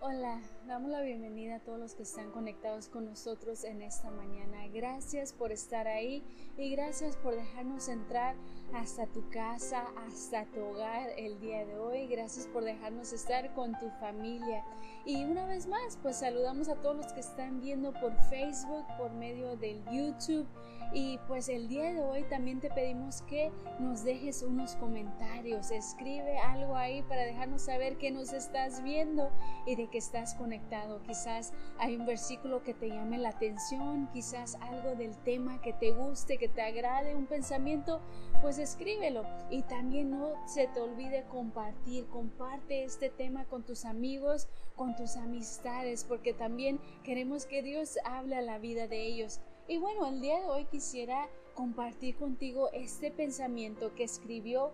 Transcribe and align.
Hola, 0.00 0.40
damos 0.68 0.92
la 0.92 1.00
bienvenida 1.00 1.56
a 1.56 1.58
todos 1.58 1.80
los 1.80 1.94
que 1.96 2.04
están 2.04 2.30
conectados 2.30 2.88
con 2.88 3.04
nosotros 3.04 3.64
en 3.64 3.82
esta 3.82 4.12
mañana. 4.12 4.68
Gracias 4.72 5.32
por 5.32 5.50
estar 5.50 5.88
ahí 5.88 6.22
y 6.56 6.70
gracias 6.70 7.16
por 7.16 7.34
dejarnos 7.34 7.88
entrar 7.88 8.36
hasta 8.74 9.08
tu 9.08 9.28
casa, 9.28 9.86
hasta 10.06 10.44
tu 10.52 10.60
hogar 10.60 11.10
el 11.16 11.40
día 11.40 11.66
de 11.66 11.76
hoy. 11.76 12.06
Gracias 12.06 12.46
por 12.46 12.62
dejarnos 12.62 13.12
estar 13.12 13.52
con 13.54 13.76
tu 13.80 13.90
familia. 13.98 14.64
Y 15.04 15.24
una 15.24 15.46
vez 15.46 15.66
más, 15.66 15.98
pues 16.00 16.18
saludamos 16.18 16.68
a 16.68 16.76
todos 16.76 16.94
los 16.94 17.12
que 17.12 17.20
están 17.20 17.60
viendo 17.60 17.92
por 17.94 18.14
Facebook, 18.30 18.84
por 18.98 19.10
medio 19.14 19.56
del 19.56 19.82
YouTube. 19.86 20.46
Y 20.92 21.18
pues 21.28 21.50
el 21.50 21.68
día 21.68 21.92
de 21.92 22.00
hoy 22.00 22.22
también 22.24 22.60
te 22.60 22.70
pedimos 22.70 23.20
que 23.22 23.52
nos 23.78 24.04
dejes 24.04 24.42
unos 24.42 24.74
comentarios, 24.76 25.70
escribe 25.70 26.38
algo 26.38 26.76
ahí 26.76 27.02
para 27.02 27.24
dejarnos 27.24 27.62
saber 27.62 27.98
que 27.98 28.10
nos 28.10 28.32
estás 28.32 28.82
viendo 28.82 29.30
y 29.66 29.76
de 29.76 29.88
que 29.88 29.98
estás 29.98 30.34
conectado. 30.34 31.02
Quizás 31.02 31.52
hay 31.78 31.96
un 31.96 32.06
versículo 32.06 32.62
que 32.62 32.72
te 32.72 32.88
llame 32.88 33.18
la 33.18 33.30
atención, 33.30 34.08
quizás 34.14 34.56
algo 34.62 34.94
del 34.94 35.16
tema 35.18 35.60
que 35.60 35.74
te 35.74 35.92
guste, 35.92 36.38
que 36.38 36.48
te 36.48 36.62
agrade, 36.62 37.14
un 37.14 37.26
pensamiento, 37.26 38.00
pues 38.40 38.58
escríbelo. 38.58 39.24
Y 39.50 39.62
también 39.62 40.10
no 40.10 40.32
se 40.46 40.68
te 40.68 40.80
olvide 40.80 41.24
compartir, 41.24 42.06
comparte 42.06 42.84
este 42.84 43.10
tema 43.10 43.44
con 43.44 43.62
tus 43.62 43.84
amigos, 43.84 44.48
con 44.74 44.96
tus 44.96 45.16
amistades, 45.16 46.04
porque 46.04 46.32
también 46.32 46.80
queremos 47.02 47.44
que 47.44 47.62
Dios 47.62 47.98
hable 48.04 48.36
a 48.36 48.42
la 48.42 48.58
vida 48.58 48.86
de 48.86 49.06
ellos. 49.06 49.40
Y 49.70 49.76
bueno, 49.76 50.06
el 50.06 50.22
día 50.22 50.40
de 50.40 50.46
hoy 50.46 50.64
quisiera 50.64 51.28
compartir 51.54 52.16
contigo 52.16 52.70
este 52.72 53.10
pensamiento 53.10 53.94
que 53.94 54.04
escribió 54.04 54.72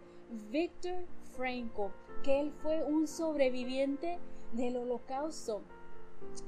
Víctor 0.52 1.04
Franco, 1.36 1.90
que 2.22 2.38
él 2.38 2.52
fue 2.62 2.84
un 2.84 3.08
sobreviviente 3.08 4.20
del 4.52 4.76
holocausto. 4.76 5.62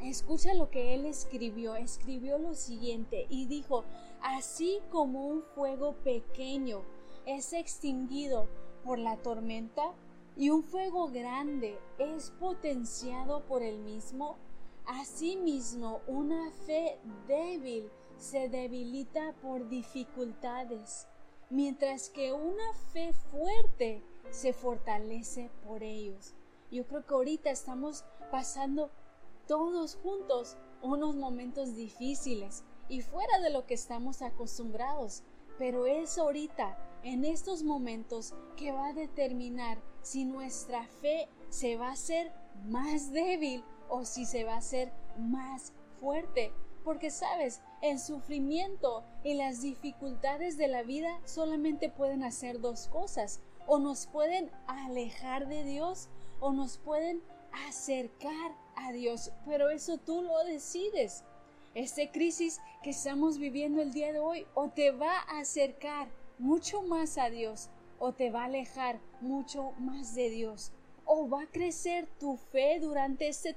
Escucha 0.00 0.54
lo 0.54 0.70
que 0.70 0.94
él 0.94 1.06
escribió. 1.06 1.74
Escribió 1.74 2.38
lo 2.38 2.54
siguiente 2.54 3.26
y 3.28 3.46
dijo, 3.46 3.82
así 4.22 4.78
como 4.90 5.26
un 5.26 5.42
fuego 5.42 5.96
pequeño 6.04 6.82
es 7.26 7.52
extinguido 7.52 8.46
por 8.84 9.00
la 9.00 9.16
tormenta 9.16 9.92
y 10.36 10.50
un 10.50 10.62
fuego 10.62 11.08
grande 11.08 11.80
es 11.98 12.30
potenciado 12.38 13.44
por 13.46 13.64
el 13.64 13.80
mismo, 13.80 14.36
asimismo 14.86 16.00
una 16.06 16.52
fe 16.64 17.00
débil 17.26 17.90
se 18.18 18.48
debilita 18.48 19.34
por 19.42 19.68
dificultades, 19.68 21.06
mientras 21.50 22.10
que 22.10 22.32
una 22.32 22.72
fe 22.92 23.12
fuerte 23.12 24.02
se 24.30 24.52
fortalece 24.52 25.50
por 25.66 25.82
ellos. 25.82 26.34
Yo 26.70 26.86
creo 26.86 27.06
que 27.06 27.14
ahorita 27.14 27.50
estamos 27.50 28.04
pasando 28.30 28.90
todos 29.46 29.96
juntos 29.96 30.56
unos 30.82 31.14
momentos 31.14 31.76
difíciles 31.76 32.64
y 32.88 33.00
fuera 33.00 33.38
de 33.40 33.50
lo 33.50 33.66
que 33.66 33.74
estamos 33.74 34.22
acostumbrados, 34.22 35.22
pero 35.58 35.86
es 35.86 36.18
ahorita, 36.18 36.78
en 37.02 37.24
estos 37.24 37.62
momentos, 37.62 38.34
que 38.56 38.72
va 38.72 38.88
a 38.88 38.92
determinar 38.92 39.78
si 40.02 40.24
nuestra 40.24 40.86
fe 40.86 41.28
se 41.48 41.76
va 41.76 41.88
a 41.88 41.92
hacer 41.92 42.32
más 42.66 43.12
débil 43.12 43.64
o 43.88 44.04
si 44.04 44.24
se 44.24 44.44
va 44.44 44.54
a 44.54 44.58
hacer 44.58 44.92
más 45.18 45.72
fuerte. 46.00 46.52
Porque 46.86 47.10
sabes, 47.10 47.62
el 47.82 47.98
sufrimiento 47.98 49.02
y 49.24 49.34
las 49.34 49.60
dificultades 49.60 50.56
de 50.56 50.68
la 50.68 50.84
vida 50.84 51.20
solamente 51.24 51.88
pueden 51.88 52.22
hacer 52.22 52.60
dos 52.60 52.86
cosas. 52.86 53.40
O 53.66 53.80
nos 53.80 54.06
pueden 54.06 54.52
alejar 54.68 55.48
de 55.48 55.64
Dios 55.64 56.08
o 56.38 56.52
nos 56.52 56.78
pueden 56.78 57.20
acercar 57.66 58.52
a 58.76 58.92
Dios. 58.92 59.32
Pero 59.46 59.70
eso 59.70 59.98
tú 59.98 60.22
lo 60.22 60.44
decides. 60.44 61.24
Esta 61.74 62.08
crisis 62.12 62.60
que 62.84 62.90
estamos 62.90 63.38
viviendo 63.38 63.82
el 63.82 63.92
día 63.92 64.12
de 64.12 64.20
hoy 64.20 64.46
o 64.54 64.68
te 64.68 64.92
va 64.92 65.18
a 65.22 65.40
acercar 65.40 66.06
mucho 66.38 66.82
más 66.82 67.18
a 67.18 67.30
Dios 67.30 67.68
o 67.98 68.12
te 68.12 68.30
va 68.30 68.42
a 68.42 68.44
alejar 68.44 69.00
mucho 69.20 69.72
más 69.80 70.14
de 70.14 70.30
Dios. 70.30 70.70
O 71.04 71.28
va 71.28 71.42
a 71.42 71.50
crecer 71.50 72.06
tu 72.20 72.36
fe 72.36 72.78
durante 72.78 73.26
este 73.26 73.56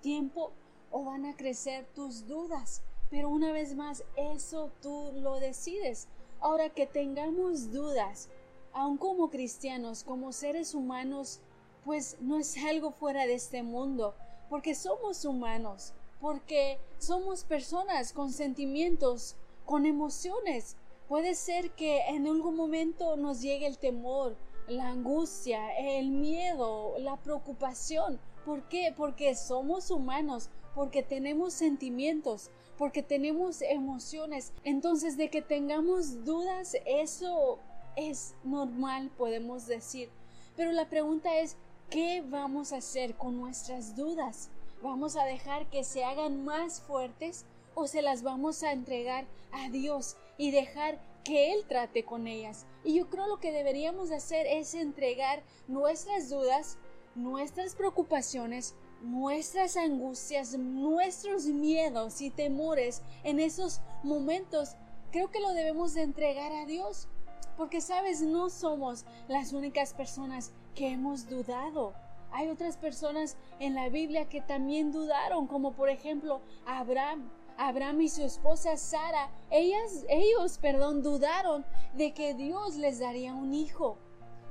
tiempo 0.00 0.52
o 0.90 1.04
van 1.04 1.26
a 1.26 1.36
crecer 1.36 1.86
tus 1.94 2.26
dudas. 2.26 2.82
Pero 3.10 3.28
una 3.30 3.52
vez 3.52 3.74
más, 3.74 4.04
eso 4.16 4.70
tú 4.82 5.12
lo 5.14 5.38
decides. 5.38 6.08
Ahora 6.40 6.70
que 6.70 6.86
tengamos 6.86 7.72
dudas, 7.72 8.28
aun 8.72 8.98
como 8.98 9.30
cristianos, 9.30 10.04
como 10.04 10.32
seres 10.32 10.74
humanos, 10.74 11.40
pues 11.84 12.16
no 12.20 12.36
es 12.38 12.56
algo 12.64 12.90
fuera 12.90 13.26
de 13.26 13.34
este 13.34 13.62
mundo, 13.62 14.14
porque 14.50 14.74
somos 14.74 15.24
humanos, 15.24 15.94
porque 16.20 16.78
somos 16.98 17.44
personas 17.44 18.12
con 18.12 18.32
sentimientos, 18.32 19.36
con 19.64 19.86
emociones. 19.86 20.76
Puede 21.08 21.36
ser 21.36 21.70
que 21.70 22.00
en 22.08 22.26
algún 22.26 22.56
momento 22.56 23.16
nos 23.16 23.40
llegue 23.40 23.66
el 23.66 23.78
temor, 23.78 24.36
la 24.66 24.88
angustia, 24.88 25.76
el 25.78 26.10
miedo, 26.10 26.98
la 26.98 27.16
preocupación. 27.16 28.18
¿Por 28.44 28.62
qué? 28.68 28.92
Porque 28.96 29.34
somos 29.36 29.90
humanos, 29.90 30.50
porque 30.76 31.02
tenemos 31.02 31.54
sentimientos, 31.54 32.50
porque 32.76 33.02
tenemos 33.02 33.62
emociones. 33.62 34.52
Entonces, 34.62 35.16
de 35.16 35.30
que 35.30 35.40
tengamos 35.40 36.26
dudas, 36.26 36.76
eso 36.84 37.58
es 37.96 38.34
normal, 38.44 39.10
podemos 39.16 39.66
decir. 39.66 40.10
Pero 40.54 40.72
la 40.72 40.90
pregunta 40.90 41.40
es, 41.40 41.56
¿qué 41.88 42.22
vamos 42.28 42.74
a 42.74 42.76
hacer 42.76 43.14
con 43.14 43.38
nuestras 43.38 43.96
dudas? 43.96 44.50
¿Vamos 44.82 45.16
a 45.16 45.24
dejar 45.24 45.70
que 45.70 45.82
se 45.82 46.04
hagan 46.04 46.44
más 46.44 46.82
fuertes 46.82 47.46
o 47.74 47.86
se 47.86 48.02
las 48.02 48.22
vamos 48.22 48.62
a 48.62 48.72
entregar 48.72 49.24
a 49.52 49.70
Dios 49.70 50.18
y 50.36 50.50
dejar 50.50 51.00
que 51.24 51.54
Él 51.54 51.64
trate 51.66 52.04
con 52.04 52.26
ellas? 52.26 52.66
Y 52.84 52.96
yo 52.96 53.08
creo 53.08 53.26
lo 53.28 53.40
que 53.40 53.50
deberíamos 53.50 54.10
hacer 54.10 54.46
es 54.46 54.74
entregar 54.74 55.42
nuestras 55.68 56.28
dudas, 56.28 56.76
nuestras 57.14 57.74
preocupaciones, 57.74 58.74
nuestras 59.02 59.76
angustias, 59.76 60.56
nuestros 60.58 61.46
miedos 61.46 62.20
y 62.20 62.30
temores 62.30 63.02
en 63.24 63.40
esos 63.40 63.80
momentos, 64.02 64.76
creo 65.10 65.30
que 65.30 65.40
lo 65.40 65.52
debemos 65.52 65.94
de 65.94 66.02
entregar 66.02 66.52
a 66.52 66.66
Dios. 66.66 67.08
Porque 67.56 67.80
sabes, 67.80 68.20
no 68.20 68.50
somos 68.50 69.06
las 69.28 69.52
únicas 69.52 69.94
personas 69.94 70.52
que 70.74 70.88
hemos 70.88 71.28
dudado. 71.28 71.94
Hay 72.32 72.48
otras 72.48 72.76
personas 72.76 73.36
en 73.60 73.74
la 73.74 73.88
Biblia 73.88 74.28
que 74.28 74.42
también 74.42 74.92
dudaron, 74.92 75.46
como 75.46 75.72
por 75.72 75.88
ejemplo 75.88 76.42
Abraham. 76.66 77.30
Abraham 77.58 78.02
y 78.02 78.08
su 78.10 78.22
esposa 78.22 78.76
Sara, 78.76 79.30
ellas, 79.50 80.04
ellos, 80.10 80.58
perdón, 80.58 81.02
dudaron 81.02 81.64
de 81.94 82.12
que 82.12 82.34
Dios 82.34 82.76
les 82.76 82.98
daría 82.98 83.34
un 83.34 83.54
hijo. 83.54 83.96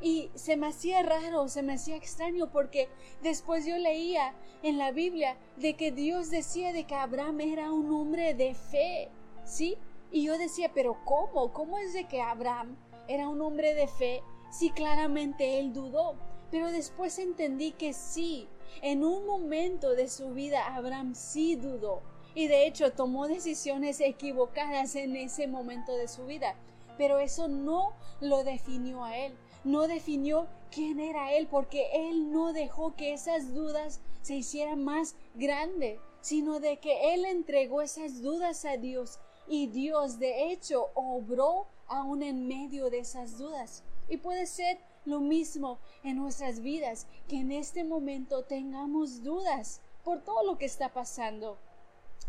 Y 0.02 0.30
se 0.36 0.58
me 0.58 0.68
hacía 0.68 1.04
raro, 1.04 1.48
se 1.48 1.64
me 1.64 1.74
hacía 1.74 1.96
extraño 1.96 2.52
porque 2.52 2.90
después 3.24 3.66
yo 3.66 3.78
leía 3.78 4.34
en 4.62 4.78
la 4.78 4.92
Biblia 4.92 5.38
de 5.58 5.76
que 5.76 5.92
Dios 5.92 6.30
decía 6.30 6.74
de 6.74 6.86
que 6.86 6.96
Abraham 6.96 7.42
era 7.42 7.72
un 7.72 7.92
hombre 7.92 8.34
de 8.34 8.54
fe, 8.54 9.10
¿sí? 9.44 9.78
Y 10.12 10.24
yo 10.26 10.38
decía, 10.38 10.72
pero 10.74 10.98
¿cómo? 11.06 11.54
¿Cómo 11.54 11.78
es 11.78 11.94
de 11.94 12.08
que 12.08 12.22
Abraham 12.22 12.78
era 13.08 13.30
un 13.30 13.42
hombre 13.42 13.74
de 13.74 13.88
fe 13.88 14.22
si 14.52 14.70
claramente 14.70 15.60
él 15.60 15.74
dudó? 15.74 16.16
Pero 16.52 16.72
después 16.72 17.18
entendí 17.20 17.72
que 17.72 17.94
sí, 17.94 18.48
en 18.82 19.04
un 19.04 19.26
momento 19.26 19.92
de 19.92 20.10
su 20.10 20.32
vida 20.34 20.76
Abraham 20.76 21.16
sí 21.16 21.56
dudó 21.56 22.02
y 22.34 22.48
de 22.48 22.68
hecho 22.68 22.92
tomó 22.92 23.28
decisiones 23.28 24.02
equivocadas 24.02 24.96
en 24.96 25.16
ese 25.16 25.48
momento 25.48 25.94
de 25.94 26.08
su 26.08 26.26
vida. 26.26 26.56
Pero 26.98 27.20
eso 27.20 27.48
no 27.48 27.94
lo 28.22 28.44
definió 28.44 29.04
a 29.04 29.18
él 29.18 29.36
no 29.66 29.88
definió 29.88 30.48
quién 30.72 31.00
era 31.00 31.34
Él, 31.34 31.48
porque 31.48 31.90
Él 31.94 32.31
no 32.31 32.53
dejó 32.53 32.96
que 32.96 33.14
esas 33.14 33.53
dudas 33.53 34.00
se 34.22 34.36
hicieran 34.36 34.84
más 34.84 35.16
grandes, 35.34 36.00
sino 36.22 36.59
de 36.59 36.78
que 36.78 37.14
Él 37.14 37.26
entregó 37.26 37.82
esas 37.82 38.22
dudas 38.22 38.64
a 38.64 38.78
Dios 38.78 39.20
y 39.47 39.67
Dios 39.67 40.20
de 40.20 40.52
hecho 40.52 40.90
obró 40.94 41.67
aún 41.88 42.23
en 42.23 42.47
medio 42.47 42.90
de 42.90 43.00
esas 43.00 43.38
dudas. 43.38 43.84
Y 44.08 44.17
puede 44.17 44.46
ser 44.46 44.79
lo 45.06 45.20
mismo 45.20 45.79
en 46.03 46.17
nuestras 46.17 46.62
vidas, 46.62 47.08
que 47.28 47.38
en 47.38 47.52
este 47.52 47.84
momento 47.84 48.44
tengamos 48.44 49.23
dudas 49.23 49.82
por 50.03 50.23
todo 50.23 50.44
lo 50.44 50.58
que 50.58 50.66
está 50.66 50.94
pasando. 50.94 51.58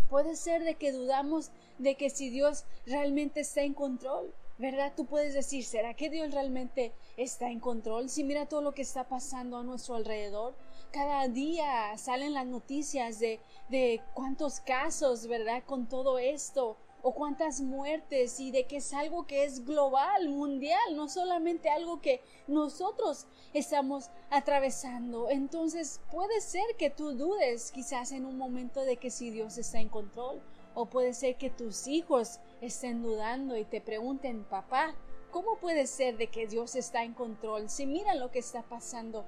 Puede 0.09 0.37
ser 0.37 0.63
de 0.63 0.75
que 0.75 0.93
dudamos 0.93 1.51
de 1.79 1.97
que 1.97 2.11
si 2.11 2.31
Dios 2.31 2.65
realmente 2.87 3.41
está 3.41 3.63
en 3.63 3.75
control, 3.75 4.33
¿verdad? 4.59 4.93
Tú 4.97 5.07
puedes 5.07 5.35
decir, 5.35 5.65
¿será 5.65 5.95
que 5.95 6.11
Dios 6.11 6.33
realmente 6.33 6.93
está 7.17 7.51
en 7.51 7.61
control? 7.61 8.09
Si 8.09 8.25
mira 8.25 8.47
todo 8.47 8.63
lo 8.63 8.73
que 8.73 8.83
está 8.83 9.09
pasando 9.09 9.59
a 9.59 9.63
nuestro 9.63 9.95
alrededor, 9.95 10.55
cada 10.93 11.29
día 11.29 11.97
salen 11.99 12.35
las 12.35 12.47
noticias 12.47 13.19
de, 13.19 13.41
de 13.69 14.01
cuántos 14.15 14.61
casos, 14.61 15.27
¿verdad? 15.27 15.63
Con 15.65 15.89
todo 15.89 16.19
esto, 16.19 16.77
o 17.09 17.13
cuántas 17.13 17.61
muertes 17.61 18.41
y 18.41 18.51
de 18.51 18.65
que 18.65 18.79
es 18.79 18.93
algo 18.93 19.29
que 19.29 19.45
es 19.45 19.65
global, 19.65 20.29
mundial, 20.29 20.97
no 20.97 21.09
solamente 21.09 21.71
algo 21.71 22.01
que 22.01 22.21
nosotros 22.49 23.27
estamos 23.55 24.11
atravesando. 24.29 25.31
Entonces 25.31 26.01
puede 26.11 26.41
ser 26.41 26.65
que 26.77 26.91
tú 26.91 27.13
dudes 27.13 27.71
quizás 27.71 28.11
en 28.11 28.25
un 28.25 28.37
momento 28.37 28.81
de 28.81 28.97
que 28.97 29.13
si 29.13 29.31
Dios 29.31 29.57
está 29.57 29.79
en 29.79 29.89
control 29.89 30.43
o 30.75 30.87
puede 30.87 31.15
ser 31.15 31.37
que 31.37 31.49
tus 31.49 31.87
hijos 31.87 32.41
estén 32.61 33.03
dudando 33.03 33.57
y 33.57 33.65
te 33.65 33.81
pregunten, 33.81 34.45
papá, 34.45 34.95
¿cómo 35.31 35.57
puede 35.57 35.87
ser 35.87 36.17
de 36.17 36.29
que 36.29 36.47
Dios 36.47 36.75
está 36.75 37.05
en 37.05 37.15
control 37.15 37.69
si 37.69 37.87
mira 37.87 38.15
lo 38.15 38.31
que 38.31 38.39
está 38.39 38.63
pasando? 38.63 39.25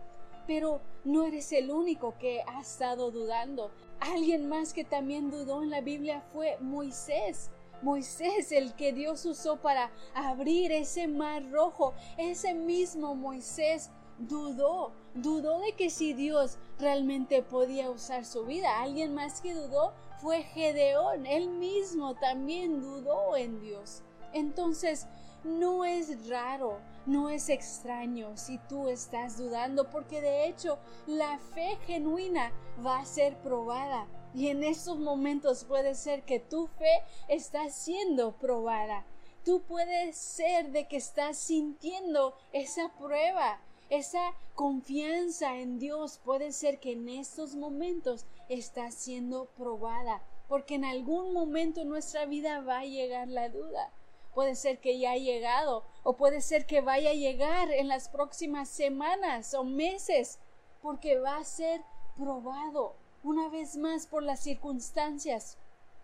Pero 0.46 0.80
no 1.04 1.24
eres 1.24 1.52
el 1.52 1.70
único 1.70 2.16
que 2.18 2.42
ha 2.46 2.60
estado 2.60 3.10
dudando. 3.10 3.70
Alguien 4.00 4.48
más 4.48 4.72
que 4.72 4.84
también 4.84 5.30
dudó 5.30 5.62
en 5.62 5.70
la 5.70 5.80
Biblia 5.80 6.22
fue 6.32 6.56
Moisés. 6.60 7.50
Moisés, 7.82 8.50
el 8.50 8.74
que 8.74 8.92
Dios 8.92 9.24
usó 9.24 9.58
para 9.58 9.90
abrir 10.14 10.72
ese 10.72 11.06
mar 11.06 11.48
rojo, 11.50 11.94
ese 12.16 12.54
mismo 12.54 13.14
Moisés 13.14 13.90
dudó, 14.18 14.92
dudó 15.14 15.60
de 15.60 15.72
que 15.72 15.90
si 15.90 16.12
Dios 16.12 16.58
realmente 16.78 17.42
podía 17.42 17.90
usar 17.90 18.24
su 18.24 18.44
vida. 18.44 18.80
Alguien 18.80 19.14
más 19.14 19.40
que 19.40 19.54
dudó 19.54 19.92
fue 20.20 20.42
Gedeón, 20.42 21.26
él 21.26 21.48
mismo 21.48 22.14
también 22.14 22.80
dudó 22.80 23.36
en 23.36 23.60
Dios. 23.60 24.02
Entonces, 24.32 25.06
no 25.44 25.84
es 25.84 26.28
raro, 26.28 26.80
no 27.06 27.28
es 27.28 27.48
extraño 27.48 28.36
si 28.36 28.58
tú 28.68 28.88
estás 28.88 29.38
dudando, 29.38 29.88
porque 29.90 30.20
de 30.20 30.46
hecho 30.46 30.78
la 31.06 31.38
fe 31.38 31.78
genuina 31.86 32.52
va 32.84 32.98
a 32.98 33.04
ser 33.04 33.36
probada. 33.38 34.06
Y 34.34 34.48
en 34.48 34.62
estos 34.62 34.98
momentos 34.98 35.64
puede 35.64 35.94
ser 35.94 36.24
que 36.24 36.38
tu 36.38 36.66
fe 36.66 37.02
está 37.28 37.70
siendo 37.70 38.32
probada. 38.32 39.06
Tú 39.44 39.62
puedes 39.62 40.16
ser 40.16 40.72
de 40.72 40.86
que 40.86 40.96
estás 40.96 41.38
sintiendo 41.38 42.34
esa 42.52 42.92
prueba, 42.98 43.60
esa 43.88 44.34
confianza 44.54 45.56
en 45.56 45.78
Dios. 45.78 46.20
Puede 46.22 46.52
ser 46.52 46.78
que 46.78 46.92
en 46.92 47.08
estos 47.08 47.54
momentos 47.54 48.26
está 48.48 48.90
siendo 48.90 49.46
probada, 49.56 50.22
porque 50.48 50.74
en 50.74 50.84
algún 50.84 51.32
momento 51.32 51.82
en 51.82 51.88
nuestra 51.88 52.26
vida 52.26 52.60
va 52.60 52.80
a 52.80 52.84
llegar 52.84 53.28
la 53.28 53.48
duda. 53.48 53.92
Puede 54.34 54.54
ser 54.54 54.78
que 54.78 54.98
ya 54.98 55.12
ha 55.12 55.16
llegado 55.16 55.84
o 56.02 56.16
puede 56.16 56.40
ser 56.40 56.66
que 56.66 56.80
vaya 56.80 57.10
a 57.10 57.14
llegar 57.14 57.70
en 57.70 57.88
las 57.88 58.08
próximas 58.08 58.68
semanas 58.68 59.52
o 59.54 59.64
meses, 59.64 60.38
porque 60.80 61.18
va 61.18 61.36
a 61.36 61.44
ser 61.44 61.82
probado 62.16 62.94
una 63.22 63.48
vez 63.48 63.76
más 63.76 64.06
por 64.06 64.22
las 64.22 64.40
circunstancias 64.40 65.58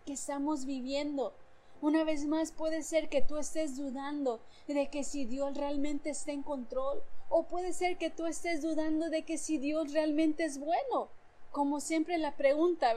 que 0.05 0.13
estamos 0.13 0.65
viviendo. 0.65 1.33
Una 1.81 2.03
vez 2.03 2.25
más 2.25 2.51
puede 2.51 2.83
ser 2.83 3.09
que 3.09 3.21
tú 3.21 3.37
estés 3.37 3.77
dudando 3.77 4.39
de 4.67 4.89
que 4.89 5.03
si 5.03 5.25
Dios 5.25 5.55
realmente 5.55 6.09
está 6.09 6.31
en 6.31 6.43
control 6.43 7.03
o 7.29 7.43
puede 7.43 7.73
ser 7.73 7.97
que 7.97 8.09
tú 8.09 8.25
estés 8.25 8.61
dudando 8.61 9.09
de 9.09 9.23
que 9.23 9.37
si 9.37 9.57
Dios 9.57 9.91
realmente 9.91 10.45
es 10.45 10.59
bueno. 10.59 11.09
Como 11.55 11.79
siempre 11.79 12.17
la 12.17 12.35
pregunta, 12.35 12.93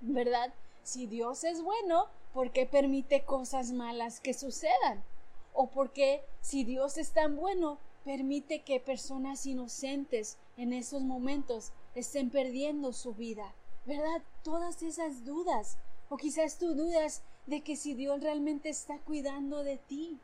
¿verdad? 0.00 0.54
Si 0.82 1.06
Dios 1.06 1.44
es 1.44 1.62
bueno, 1.62 2.06
¿por 2.32 2.50
qué 2.50 2.64
permite 2.64 3.26
cosas 3.26 3.72
malas 3.72 4.20
que 4.20 4.32
sucedan? 4.32 5.04
¿O 5.52 5.66
por 5.68 5.92
qué 5.92 6.24
si 6.40 6.64
Dios 6.64 6.96
es 6.96 7.10
tan 7.10 7.36
bueno, 7.36 7.78
permite 8.02 8.62
que 8.62 8.80
personas 8.80 9.44
inocentes 9.44 10.38
en 10.56 10.72
esos 10.72 11.02
momentos 11.02 11.72
estén 11.94 12.30
perdiendo 12.30 12.94
su 12.94 13.12
vida? 13.12 13.54
¿Verdad? 13.84 14.22
Todas 14.42 14.82
esas 14.82 15.26
dudas. 15.26 15.76
O 16.08 16.16
quizás 16.16 16.56
tú 16.56 16.74
dudas 16.74 17.22
de 17.44 17.60
que 17.62 17.76
si 17.76 17.92
Dios 17.92 18.22
realmente 18.22 18.70
está 18.70 18.96
cuidando 19.00 19.62
de 19.62 19.76
ti. 19.76 20.18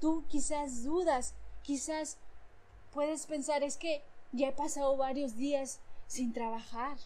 Tú 0.00 0.24
quizás 0.26 0.82
dudas, 0.82 1.36
quizás 1.62 2.18
puedes 2.92 3.26
pensar 3.26 3.62
es 3.62 3.76
que 3.76 4.02
ya 4.32 4.48
he 4.48 4.52
pasado 4.52 4.96
varios 4.96 5.36
días 5.36 5.78
sin 6.08 6.32
trabajar. 6.32 6.98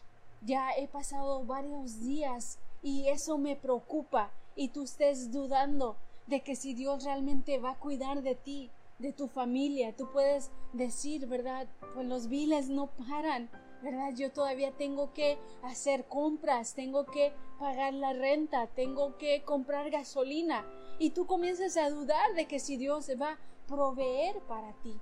Ya 0.44 0.72
he 0.76 0.88
pasado 0.88 1.42
varios 1.44 2.00
días 2.00 2.58
y 2.82 3.08
eso 3.08 3.38
me 3.38 3.56
preocupa 3.56 4.30
y 4.54 4.68
tú 4.68 4.82
estés 4.82 5.32
dudando 5.32 5.96
de 6.26 6.42
que 6.42 6.54
si 6.54 6.74
Dios 6.74 7.04
realmente 7.04 7.58
va 7.58 7.70
a 7.70 7.78
cuidar 7.78 8.22
de 8.22 8.34
ti, 8.34 8.70
de 8.98 9.14
tu 9.14 9.26
familia, 9.26 9.96
tú 9.96 10.10
puedes 10.12 10.50
decir, 10.74 11.26
¿verdad? 11.26 11.66
Pues 11.94 12.06
los 12.06 12.28
viles 12.28 12.68
no 12.68 12.88
paran, 12.88 13.48
¿verdad? 13.82 14.12
Yo 14.14 14.32
todavía 14.32 14.70
tengo 14.72 15.14
que 15.14 15.38
hacer 15.62 16.04
compras, 16.08 16.74
tengo 16.74 17.06
que 17.06 17.32
pagar 17.58 17.94
la 17.94 18.12
renta, 18.12 18.66
tengo 18.66 19.16
que 19.16 19.42
comprar 19.44 19.90
gasolina 19.90 20.66
y 20.98 21.10
tú 21.10 21.24
comienzas 21.24 21.78
a 21.78 21.88
dudar 21.88 22.34
de 22.34 22.44
que 22.44 22.60
si 22.60 22.76
Dios 22.76 23.08
va 23.18 23.32
a 23.32 23.38
proveer 23.66 24.38
para 24.40 24.74
ti. 24.82 25.00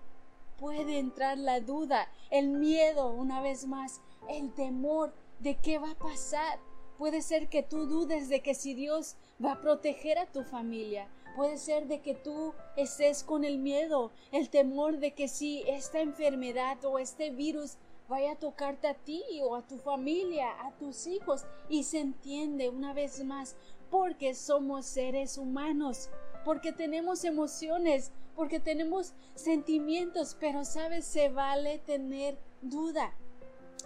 Puede 0.57 1.01
entrar 1.01 1.37
la 1.37 1.59
duda, 1.59 2.09
el 2.31 2.47
miedo, 2.51 3.11
una 3.11 3.43
vez 3.43 3.67
más, 3.67 4.01
el 4.29 4.53
temor 4.53 5.13
de 5.43 5.57
qué 5.57 5.79
va 5.79 5.91
a 5.91 5.99
pasar 5.99 6.59
Puede 7.03 7.21
ser 7.21 7.49
que 7.49 7.65
tú 7.65 7.87
dudes 7.87 8.29
de 8.29 8.43
que 8.43 8.55
si 8.55 8.75
Dios 8.75 9.17
va 9.45 9.55
a 9.55 9.61
proteger 9.61 10.19
a 10.19 10.27
tu 10.27 10.45
familia. 10.45 11.09
Puede 11.35 11.59
ser 11.59 11.89
de 11.89 12.01
que 12.01 12.15
tú 12.15 12.55
estés 12.77 13.25
con 13.25 13.45
el 13.45 13.59
miedo, 13.59 14.13
el 14.31 14.51
temor 14.51 14.99
de 14.99 15.13
que 15.13 15.27
si 15.27 15.63
esta 15.67 16.01
enfermedad 16.01 16.85
o 16.85 17.01
este 17.01 17.31
virus 17.31 17.77
vaya 18.09 18.33
a 18.33 18.39
tocarte 18.39 18.87
a 18.87 18.95
ti 18.95 19.25
o 19.43 19.57
a 19.57 19.67
tu 19.67 19.79
familia, 19.79 20.49
a 20.65 20.71
tus 20.77 21.09
hijos. 21.09 21.45
Y 21.69 21.83
se 21.83 21.99
entiende 21.99 22.69
una 22.69 22.93
vez 22.93 23.25
más 23.25 23.57
porque 23.91 24.37
somos 24.37 24.87
seres 24.87 25.39
humanos, 25.39 26.09
porque 26.45 26.73
tenemos 26.73 27.25
emociones, 27.25 28.13
porque 28.37 28.61
tenemos 28.61 29.13
sentimientos, 29.35 30.37
pero 30.39 30.65
sabes, 30.65 31.05
se 31.05 31.31
vale 31.31 31.81
tener 31.81 32.39
duda. 32.61 33.13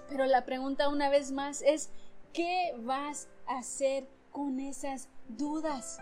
Pero 0.08 0.24
la 0.26 0.44
pregunta 0.44 0.88
una 0.88 1.08
vez 1.08 1.32
más 1.32 1.62
es, 1.62 1.90
¿Qué 2.36 2.74
vas 2.80 3.30
a 3.46 3.60
hacer 3.60 4.06
con 4.30 4.60
esas 4.60 5.08
dudas? 5.26 5.98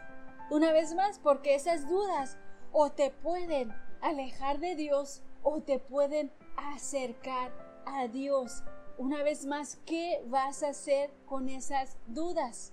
Una 0.50 0.72
vez 0.72 0.92
más, 0.92 1.20
porque 1.20 1.54
esas 1.54 1.88
dudas 1.88 2.38
o 2.72 2.90
te 2.90 3.12
pueden 3.12 3.72
alejar 4.00 4.58
de 4.58 4.74
Dios 4.74 5.22
o 5.44 5.60
te 5.60 5.78
pueden 5.78 6.32
acercar 6.56 7.52
a 7.86 8.08
Dios. 8.08 8.64
Una 8.98 9.22
vez 9.22 9.46
más, 9.46 9.78
¿qué 9.86 10.24
vas 10.26 10.64
a 10.64 10.70
hacer 10.70 11.12
con 11.24 11.48
esas 11.48 11.98
dudas? 12.08 12.72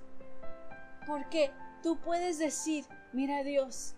Porque 1.05 1.51
tú 1.83 1.99
puedes 2.01 2.39
decir, 2.39 2.85
mira 3.13 3.43
Dios, 3.43 3.93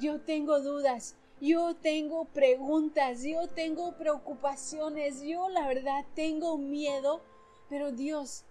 yo 0.00 0.22
tengo 0.22 0.60
dudas, 0.60 1.16
yo 1.42 1.74
tengo 1.74 2.26
preguntas, 2.26 3.24
yo 3.24 3.48
tengo 3.48 3.96
preocupaciones, 3.96 5.22
yo 5.22 5.48
la 5.48 5.66
verdad 5.66 6.04
tengo 6.14 6.56
miedo, 6.56 7.20
pero 7.68 7.90
Dios, 7.90 8.44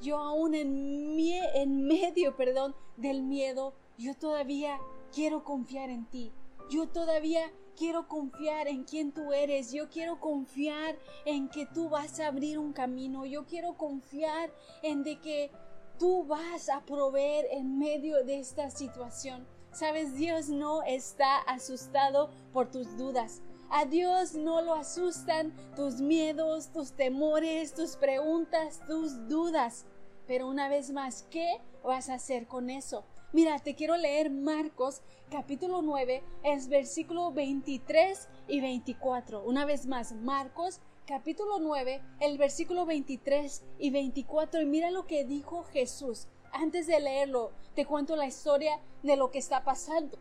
yo 0.00 0.16
aún 0.16 0.54
en, 0.54 1.18
en 1.18 1.86
medio, 1.86 2.36
perdón, 2.36 2.74
del 2.96 3.22
miedo, 3.22 3.74
yo 3.98 4.14
todavía 4.14 4.80
quiero 5.12 5.44
confiar 5.44 5.90
en 5.90 6.06
ti. 6.06 6.32
Yo 6.70 6.88
todavía 6.88 7.52
quiero 7.76 8.08
confiar 8.08 8.66
en 8.66 8.84
quien 8.84 9.12
tú 9.12 9.34
eres. 9.34 9.70
Yo 9.70 9.90
quiero 9.90 10.18
confiar 10.18 10.98
en 11.26 11.50
que 11.50 11.66
tú 11.66 11.90
vas 11.90 12.18
a 12.18 12.28
abrir 12.28 12.58
un 12.58 12.72
camino. 12.72 13.26
Yo 13.26 13.44
quiero 13.44 13.76
confiar 13.76 14.50
en 14.82 15.02
de 15.04 15.20
que 15.20 15.50
tú 15.98 16.24
vas 16.24 16.70
a 16.70 16.80
proveer 16.86 17.46
en 17.50 17.78
medio 17.78 18.24
de 18.24 18.38
esta 18.38 18.70
situación. 18.70 19.46
Sabes, 19.78 20.16
Dios 20.16 20.48
no 20.48 20.82
está 20.82 21.36
asustado 21.42 22.30
por 22.52 22.68
tus 22.68 22.96
dudas. 22.96 23.42
A 23.70 23.84
Dios 23.84 24.34
no 24.34 24.60
lo 24.60 24.74
asustan 24.74 25.54
tus 25.76 26.00
miedos, 26.00 26.72
tus 26.72 26.90
temores, 26.90 27.74
tus 27.74 27.94
preguntas, 27.94 28.80
tus 28.88 29.28
dudas. 29.28 29.86
Pero 30.26 30.48
una 30.48 30.68
vez 30.68 30.90
más, 30.90 31.28
¿qué 31.30 31.60
vas 31.84 32.08
a 32.08 32.14
hacer 32.14 32.48
con 32.48 32.70
eso? 32.70 33.04
Mira, 33.32 33.56
te 33.60 33.76
quiero 33.76 33.96
leer 33.96 34.32
Marcos 34.32 35.00
capítulo 35.30 35.80
9, 35.80 36.24
es 36.42 36.66
versículo 36.66 37.30
23 37.30 38.28
y 38.48 38.60
24. 38.60 39.44
Una 39.44 39.64
vez 39.64 39.86
más, 39.86 40.12
Marcos 40.12 40.80
capítulo 41.06 41.60
9, 41.60 42.02
el 42.18 42.36
versículo 42.36 42.84
23 42.84 43.62
y 43.78 43.90
24. 43.90 44.60
Y 44.60 44.66
mira 44.66 44.90
lo 44.90 45.06
que 45.06 45.24
dijo 45.24 45.62
Jesús. 45.62 46.26
Antes 46.52 46.86
de 46.86 47.00
leerlo, 47.00 47.52
te 47.74 47.86
cuento 47.86 48.16
la 48.16 48.26
historia 48.26 48.80
de 49.02 49.16
lo 49.16 49.30
que 49.30 49.38
está 49.38 49.64
pasando. 49.64 50.18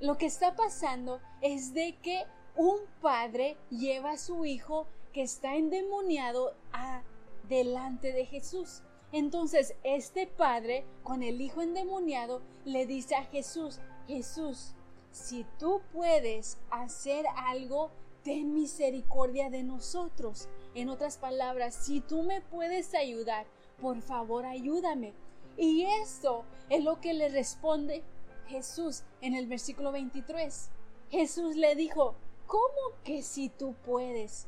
Lo 0.00 0.16
que 0.16 0.26
está 0.26 0.56
pasando 0.56 1.20
es 1.40 1.74
de 1.74 1.96
que 2.02 2.24
un 2.56 2.78
padre 3.00 3.56
lleva 3.70 4.12
a 4.12 4.18
su 4.18 4.44
hijo 4.44 4.86
que 5.12 5.22
está 5.22 5.56
endemoniado 5.56 6.54
a 6.72 7.02
delante 7.48 8.12
de 8.12 8.26
Jesús. 8.26 8.82
Entonces 9.12 9.74
este 9.82 10.26
padre 10.26 10.84
con 11.02 11.22
el 11.22 11.40
hijo 11.40 11.62
endemoniado 11.62 12.42
le 12.64 12.86
dice 12.86 13.16
a 13.16 13.24
Jesús, 13.24 13.80
Jesús, 14.06 14.74
si 15.10 15.44
tú 15.58 15.82
puedes 15.92 16.58
hacer 16.70 17.24
algo, 17.36 17.90
ten 18.22 18.54
misericordia 18.54 19.50
de 19.50 19.64
nosotros. 19.64 20.48
En 20.74 20.88
otras 20.88 21.18
palabras, 21.18 21.74
si 21.74 22.00
tú 22.00 22.22
me 22.22 22.40
puedes 22.40 22.94
ayudar, 22.94 23.46
por 23.80 24.00
favor 24.00 24.46
ayúdame. 24.46 25.12
Y 25.60 25.84
esto 25.84 26.46
es 26.70 26.82
lo 26.82 27.02
que 27.02 27.12
le 27.12 27.28
responde 27.28 28.02
Jesús 28.46 29.02
en 29.20 29.34
el 29.34 29.46
versículo 29.46 29.92
23. 29.92 30.70
Jesús 31.10 31.54
le 31.54 31.74
dijo, 31.74 32.14
¿cómo 32.46 32.96
que 33.04 33.22
si 33.22 33.50
tú 33.50 33.74
puedes? 33.84 34.46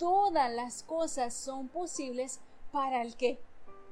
Todas 0.00 0.52
las 0.52 0.82
cosas 0.82 1.32
son 1.32 1.68
posibles 1.68 2.40
para 2.72 3.02
el 3.02 3.14
que 3.14 3.38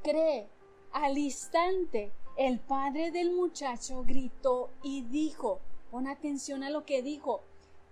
cree. 0.03 0.49
Al 0.91 1.17
instante, 1.17 2.11
el 2.37 2.59
padre 2.59 3.13
del 3.13 3.31
muchacho 3.31 4.03
gritó 4.03 4.71
y 4.83 5.03
dijo, 5.03 5.61
pon 5.93 6.09
atención 6.09 6.65
a 6.65 6.71
lo 6.71 6.85
que 6.85 7.01
dijo, 7.01 7.43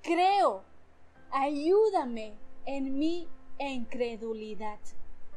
creo, 0.02 0.64
ayúdame 1.30 2.34
en 2.66 2.98
mi 2.98 3.28
incredulidad. 3.60 4.80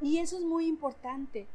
Y 0.02 0.18
eso 0.18 0.38
es 0.38 0.44
muy 0.44 0.66
importante, 0.66 1.48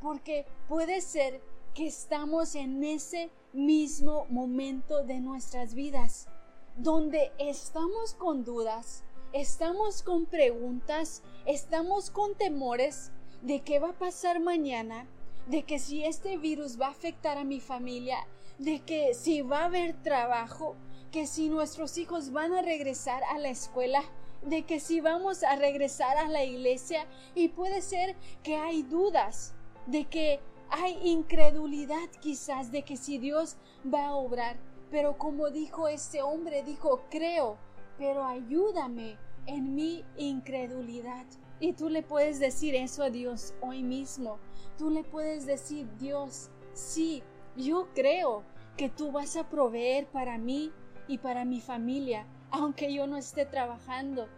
porque 0.00 0.46
puede 0.68 1.00
ser 1.00 1.40
que 1.74 1.86
estamos 1.86 2.54
en 2.54 2.82
ese 2.84 3.30
mismo 3.52 4.26
momento 4.30 5.04
de 5.04 5.20
nuestras 5.20 5.74
vidas, 5.74 6.28
donde 6.76 7.32
estamos 7.38 8.14
con 8.14 8.44
dudas, 8.44 9.04
estamos 9.32 10.02
con 10.02 10.26
preguntas, 10.26 11.22
estamos 11.46 12.10
con 12.10 12.34
temores 12.34 13.10
de 13.42 13.60
qué 13.60 13.78
va 13.78 13.90
a 13.90 13.98
pasar 13.98 14.40
mañana, 14.40 15.06
de 15.46 15.62
que 15.62 15.78
si 15.78 16.04
este 16.04 16.36
virus 16.36 16.80
va 16.80 16.86
a 16.86 16.90
afectar 16.90 17.38
a 17.38 17.44
mi 17.44 17.60
familia, 17.60 18.18
de 18.58 18.80
que 18.80 19.14
si 19.14 19.42
va 19.42 19.60
a 19.60 19.66
haber 19.66 19.94
trabajo, 20.02 20.76
que 21.10 21.26
si 21.26 21.48
nuestros 21.48 21.96
hijos 21.96 22.32
van 22.32 22.52
a 22.52 22.62
regresar 22.62 23.22
a 23.24 23.38
la 23.38 23.48
escuela, 23.48 24.02
de 24.42 24.62
que 24.62 24.80
si 24.80 25.00
vamos 25.00 25.42
a 25.42 25.56
regresar 25.56 26.16
a 26.16 26.28
la 26.28 26.44
iglesia. 26.44 27.06
Y 27.34 27.48
puede 27.48 27.82
ser 27.82 28.16
que 28.42 28.56
hay 28.56 28.82
dudas, 28.82 29.54
de 29.88 30.04
que 30.04 30.40
hay 30.70 30.98
incredulidad 31.02 32.08
quizás 32.20 32.70
de 32.70 32.82
que 32.82 32.96
si 32.96 33.18
Dios 33.18 33.56
va 33.92 34.08
a 34.08 34.14
obrar. 34.14 34.56
Pero 34.90 35.18
como 35.18 35.50
dijo 35.50 35.88
este 35.88 36.22
hombre, 36.22 36.62
dijo, 36.62 37.02
creo, 37.10 37.56
pero 37.96 38.24
ayúdame 38.24 39.18
en 39.46 39.74
mi 39.74 40.04
incredulidad. 40.16 41.26
Y 41.58 41.72
tú 41.72 41.88
le 41.88 42.02
puedes 42.02 42.38
decir 42.38 42.74
eso 42.74 43.02
a 43.02 43.10
Dios 43.10 43.54
hoy 43.60 43.82
mismo. 43.82 44.38
Tú 44.76 44.90
le 44.90 45.04
puedes 45.04 45.46
decir, 45.46 45.88
Dios, 45.98 46.50
sí, 46.74 47.22
yo 47.56 47.88
creo 47.94 48.44
que 48.76 48.88
tú 48.88 49.10
vas 49.10 49.36
a 49.36 49.48
proveer 49.48 50.06
para 50.06 50.38
mí 50.38 50.70
y 51.08 51.18
para 51.18 51.44
mi 51.44 51.60
familia, 51.60 52.26
aunque 52.50 52.92
yo 52.92 53.06
no 53.06 53.16
esté 53.16 53.46
trabajando. 53.46 54.28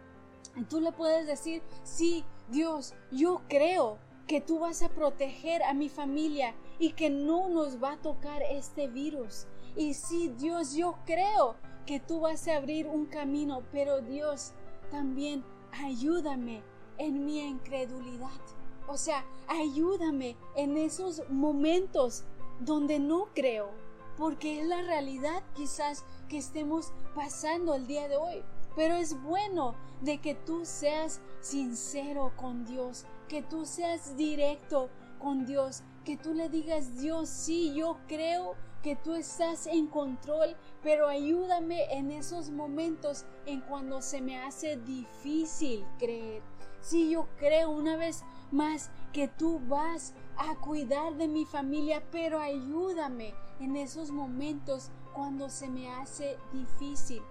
Tú 0.69 0.79
le 0.79 0.91
puedes 0.91 1.27
decir, 1.27 1.61
sí, 1.83 2.25
Dios, 2.49 2.95
yo 3.11 3.41
creo 3.47 3.99
que 4.31 4.39
tú 4.39 4.59
vas 4.59 4.81
a 4.81 4.87
proteger 4.87 5.61
a 5.61 5.73
mi 5.73 5.89
familia 5.89 6.55
y 6.79 6.93
que 6.93 7.09
no 7.09 7.49
nos 7.49 7.83
va 7.83 7.91
a 7.91 8.01
tocar 8.01 8.41
este 8.43 8.87
virus. 8.87 9.45
Y 9.75 9.93
sí, 9.93 10.33
Dios, 10.37 10.73
yo 10.73 10.95
creo 11.05 11.57
que 11.85 11.99
tú 11.99 12.21
vas 12.21 12.47
a 12.47 12.55
abrir 12.55 12.87
un 12.87 13.07
camino, 13.07 13.61
pero 13.73 13.99
Dios, 13.99 14.53
también 14.89 15.43
ayúdame 15.73 16.63
en 16.97 17.25
mi 17.25 17.41
incredulidad. 17.41 18.39
O 18.87 18.95
sea, 18.95 19.25
ayúdame 19.49 20.37
en 20.55 20.77
esos 20.77 21.29
momentos 21.29 22.23
donde 22.61 22.99
no 22.99 23.27
creo, 23.35 23.69
porque 24.15 24.61
es 24.61 24.65
la 24.65 24.81
realidad 24.81 25.43
quizás 25.55 26.05
que 26.29 26.37
estemos 26.37 26.93
pasando 27.15 27.75
el 27.75 27.85
día 27.85 28.07
de 28.07 28.15
hoy. 28.15 28.41
Pero 28.75 28.95
es 28.95 29.21
bueno 29.21 29.75
de 30.01 30.19
que 30.19 30.35
tú 30.35 30.65
seas 30.65 31.21
sincero 31.41 32.31
con 32.35 32.65
Dios, 32.65 33.05
que 33.27 33.41
tú 33.41 33.65
seas 33.65 34.15
directo 34.15 34.89
con 35.19 35.45
Dios, 35.45 35.83
que 36.05 36.17
tú 36.17 36.33
le 36.33 36.49
digas, 36.49 36.97
Dios, 36.99 37.29
sí, 37.29 37.73
yo 37.73 37.97
creo 38.07 38.55
que 38.81 38.95
tú 38.95 39.13
estás 39.13 39.67
en 39.67 39.87
control, 39.87 40.55
pero 40.81 41.07
ayúdame 41.07 41.83
en 41.93 42.11
esos 42.11 42.49
momentos 42.49 43.25
en 43.45 43.61
cuando 43.61 44.01
se 44.01 44.21
me 44.21 44.39
hace 44.39 44.77
difícil 44.77 45.85
creer. 45.99 46.41
Sí, 46.81 47.11
yo 47.11 47.27
creo 47.37 47.69
una 47.69 47.95
vez 47.95 48.23
más 48.51 48.89
que 49.13 49.27
tú 49.27 49.59
vas 49.67 50.15
a 50.35 50.55
cuidar 50.55 51.15
de 51.15 51.27
mi 51.27 51.45
familia, 51.45 52.03
pero 52.11 52.39
ayúdame 52.39 53.35
en 53.59 53.75
esos 53.75 54.09
momentos 54.09 54.89
cuando 55.13 55.49
se 55.49 55.69
me 55.69 55.89
hace 55.91 56.37
difícil. 56.51 57.21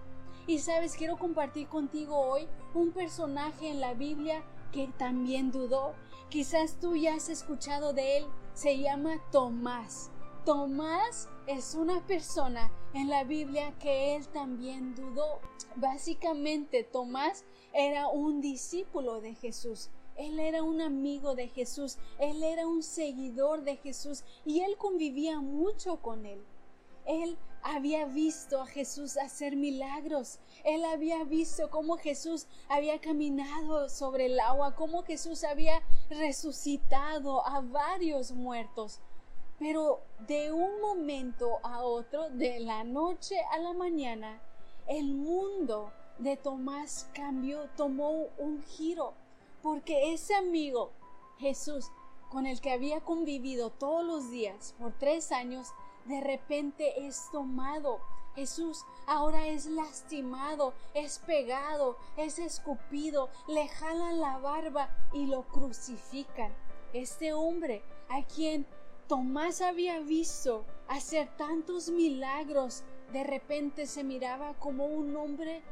Y 0.50 0.58
sabes, 0.58 0.96
quiero 0.96 1.16
compartir 1.16 1.68
contigo 1.68 2.18
hoy 2.18 2.48
un 2.74 2.90
personaje 2.90 3.68
en 3.68 3.80
la 3.80 3.94
Biblia 3.94 4.42
que 4.72 4.88
también 4.98 5.52
dudó. 5.52 5.94
Quizás 6.28 6.80
tú 6.80 6.96
ya 6.96 7.14
has 7.14 7.28
escuchado 7.28 7.92
de 7.92 8.16
él. 8.16 8.26
Se 8.52 8.76
llama 8.76 9.22
Tomás. 9.30 10.10
Tomás 10.44 11.28
es 11.46 11.76
una 11.76 12.04
persona 12.04 12.72
en 12.94 13.08
la 13.08 13.22
Biblia 13.22 13.78
que 13.78 14.16
él 14.16 14.26
también 14.26 14.96
dudó. 14.96 15.38
Básicamente 15.76 16.82
Tomás 16.82 17.44
era 17.72 18.08
un 18.08 18.40
discípulo 18.40 19.20
de 19.20 19.36
Jesús. 19.36 19.88
Él 20.16 20.40
era 20.40 20.64
un 20.64 20.80
amigo 20.80 21.36
de 21.36 21.46
Jesús, 21.46 21.96
él 22.18 22.42
era 22.42 22.66
un 22.66 22.82
seguidor 22.82 23.62
de 23.62 23.76
Jesús 23.76 24.24
y 24.44 24.62
él 24.62 24.76
convivía 24.76 25.40
mucho 25.40 26.02
con 26.02 26.26
él. 26.26 26.44
Él 27.10 27.36
había 27.64 28.04
visto 28.04 28.60
a 28.60 28.66
Jesús 28.66 29.16
hacer 29.16 29.56
milagros. 29.56 30.38
Él 30.64 30.84
había 30.84 31.24
visto 31.24 31.68
cómo 31.68 31.96
Jesús 31.96 32.46
había 32.68 33.00
caminado 33.00 33.88
sobre 33.88 34.26
el 34.26 34.38
agua, 34.38 34.76
cómo 34.76 35.02
Jesús 35.02 35.42
había 35.42 35.82
resucitado 36.08 37.44
a 37.44 37.62
varios 37.62 38.30
muertos. 38.30 39.00
Pero 39.58 40.00
de 40.28 40.52
un 40.52 40.80
momento 40.80 41.58
a 41.64 41.82
otro, 41.82 42.30
de 42.30 42.60
la 42.60 42.84
noche 42.84 43.34
a 43.50 43.58
la 43.58 43.72
mañana, 43.72 44.40
el 44.86 45.12
mundo 45.12 45.92
de 46.18 46.36
Tomás 46.36 47.10
cambió, 47.12 47.68
tomó 47.76 48.28
un 48.38 48.62
giro, 48.62 49.14
porque 49.62 50.12
ese 50.12 50.36
amigo, 50.36 50.92
Jesús, 51.38 51.90
con 52.30 52.46
el 52.46 52.60
que 52.60 52.70
había 52.70 53.00
convivido 53.00 53.70
todos 53.70 54.04
los 54.04 54.30
días 54.30 54.76
por 54.78 54.96
tres 54.96 55.32
años, 55.32 55.66
de 56.04 56.20
repente 56.20 57.06
es 57.06 57.30
tomado. 57.30 58.00
Jesús 58.34 58.84
ahora 59.06 59.48
es 59.48 59.66
lastimado, 59.66 60.72
es 60.94 61.18
pegado, 61.18 61.96
es 62.16 62.38
escupido, 62.38 63.28
le 63.48 63.68
jalan 63.68 64.20
la 64.20 64.38
barba 64.38 64.88
y 65.12 65.26
lo 65.26 65.42
crucifican. 65.42 66.54
Este 66.92 67.32
hombre 67.32 67.82
a 68.08 68.22
quien 68.22 68.66
Tomás 69.08 69.60
había 69.60 69.98
visto 69.98 70.64
hacer 70.86 71.28
tantos 71.36 71.90
milagros, 71.90 72.84
de 73.12 73.24
repente 73.24 73.86
se 73.86 74.04
miraba 74.04 74.54
como 74.54 74.86
un 74.86 75.16
hombre 75.16 75.62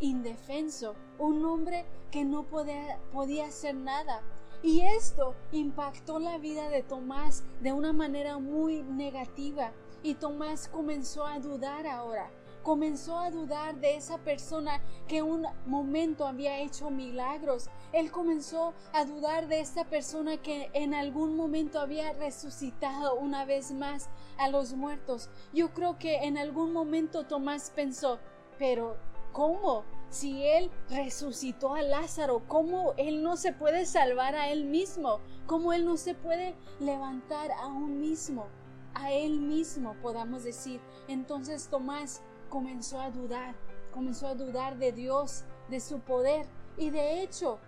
indefenso, 0.00 0.96
un 1.18 1.44
hombre 1.44 1.84
que 2.10 2.24
no 2.24 2.42
podía, 2.42 2.98
podía 3.12 3.46
hacer 3.46 3.76
nada. 3.76 4.20
Y 4.62 4.80
esto 4.80 5.34
impactó 5.52 6.18
la 6.18 6.38
vida 6.38 6.68
de 6.68 6.82
Tomás 6.82 7.44
de 7.60 7.72
una 7.72 7.92
manera 7.92 8.38
muy 8.38 8.82
negativa. 8.82 9.72
Y 10.02 10.14
Tomás 10.14 10.68
comenzó 10.68 11.26
a 11.26 11.38
dudar 11.38 11.86
ahora 11.86 12.30
comenzó 12.68 13.18
a 13.18 13.30
dudar 13.30 13.76
de 13.76 13.96
esa 13.96 14.18
persona 14.18 14.82
que 15.06 15.22
un 15.22 15.46
momento 15.64 16.26
había 16.26 16.58
hecho 16.60 16.90
milagros. 16.90 17.70
Él 17.94 18.10
comenzó 18.10 18.74
a 18.92 19.06
dudar 19.06 19.48
de 19.48 19.60
esta 19.60 19.84
persona 19.84 20.36
que 20.36 20.68
en 20.74 20.92
algún 20.92 21.34
momento 21.34 21.80
había 21.80 22.12
resucitado 22.12 23.14
una 23.14 23.46
vez 23.46 23.72
más 23.72 24.10
a 24.36 24.50
los 24.50 24.74
muertos. 24.74 25.30
Yo 25.54 25.72
creo 25.72 25.98
que 25.98 26.24
en 26.24 26.36
algún 26.36 26.74
momento 26.74 27.24
Tomás 27.24 27.72
pensó, 27.74 28.18
pero 28.58 28.98
¿cómo? 29.32 29.84
Si 30.10 30.42
él 30.46 30.70
resucitó 30.88 31.74
a 31.74 31.82
Lázaro, 31.82 32.42
¿cómo 32.48 32.94
él 32.96 33.22
no 33.22 33.36
se 33.36 33.52
puede 33.52 33.84
salvar 33.84 34.34
a 34.34 34.48
él 34.48 34.64
mismo? 34.64 35.20
¿Cómo 35.46 35.72
él 35.72 35.84
no 35.84 35.96
se 35.96 36.14
puede 36.14 36.54
levantar 36.80 37.50
a 37.52 37.66
un 37.66 38.00
mismo? 38.00 38.46
A 38.94 39.12
él 39.12 39.38
mismo, 39.38 39.94
podamos 40.00 40.44
decir. 40.44 40.80
Entonces 41.08 41.68
Tomás 41.68 42.22
comenzó 42.48 43.00
a 43.00 43.10
dudar, 43.10 43.54
comenzó 43.92 44.28
a 44.28 44.34
dudar 44.34 44.78
de 44.78 44.92
Dios, 44.92 45.44
de 45.68 45.80
su 45.80 46.00
poder. 46.00 46.46
Y 46.78 46.90
de 46.90 47.22
hecho, 47.22 47.58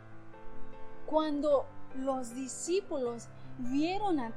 cuando 1.07 1.67
los 1.95 2.35
discípulos 2.35 3.29
vieron 3.59 4.21
a, 4.21 4.33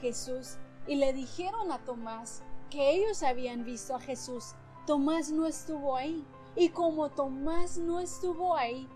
Jesús 0.00 0.56
y 0.86 0.96
le 0.96 1.12
dijeron 1.12 1.72
a 1.72 1.78
Tomás 1.84 2.42
que 2.70 2.92
ellos 2.92 3.22
habían 3.22 3.64
visto 3.64 3.94
a 3.94 4.00
Jesús, 4.00 4.54
Tomás 4.86 5.30
no 5.30 5.46
estuvo 5.46 5.96
ahí. 5.96 6.24
Y 6.56 6.68
como 6.68 7.10
Tomás 7.10 7.78
no 7.78 7.98
estuvo 7.98 8.54
ahí, 8.56 8.88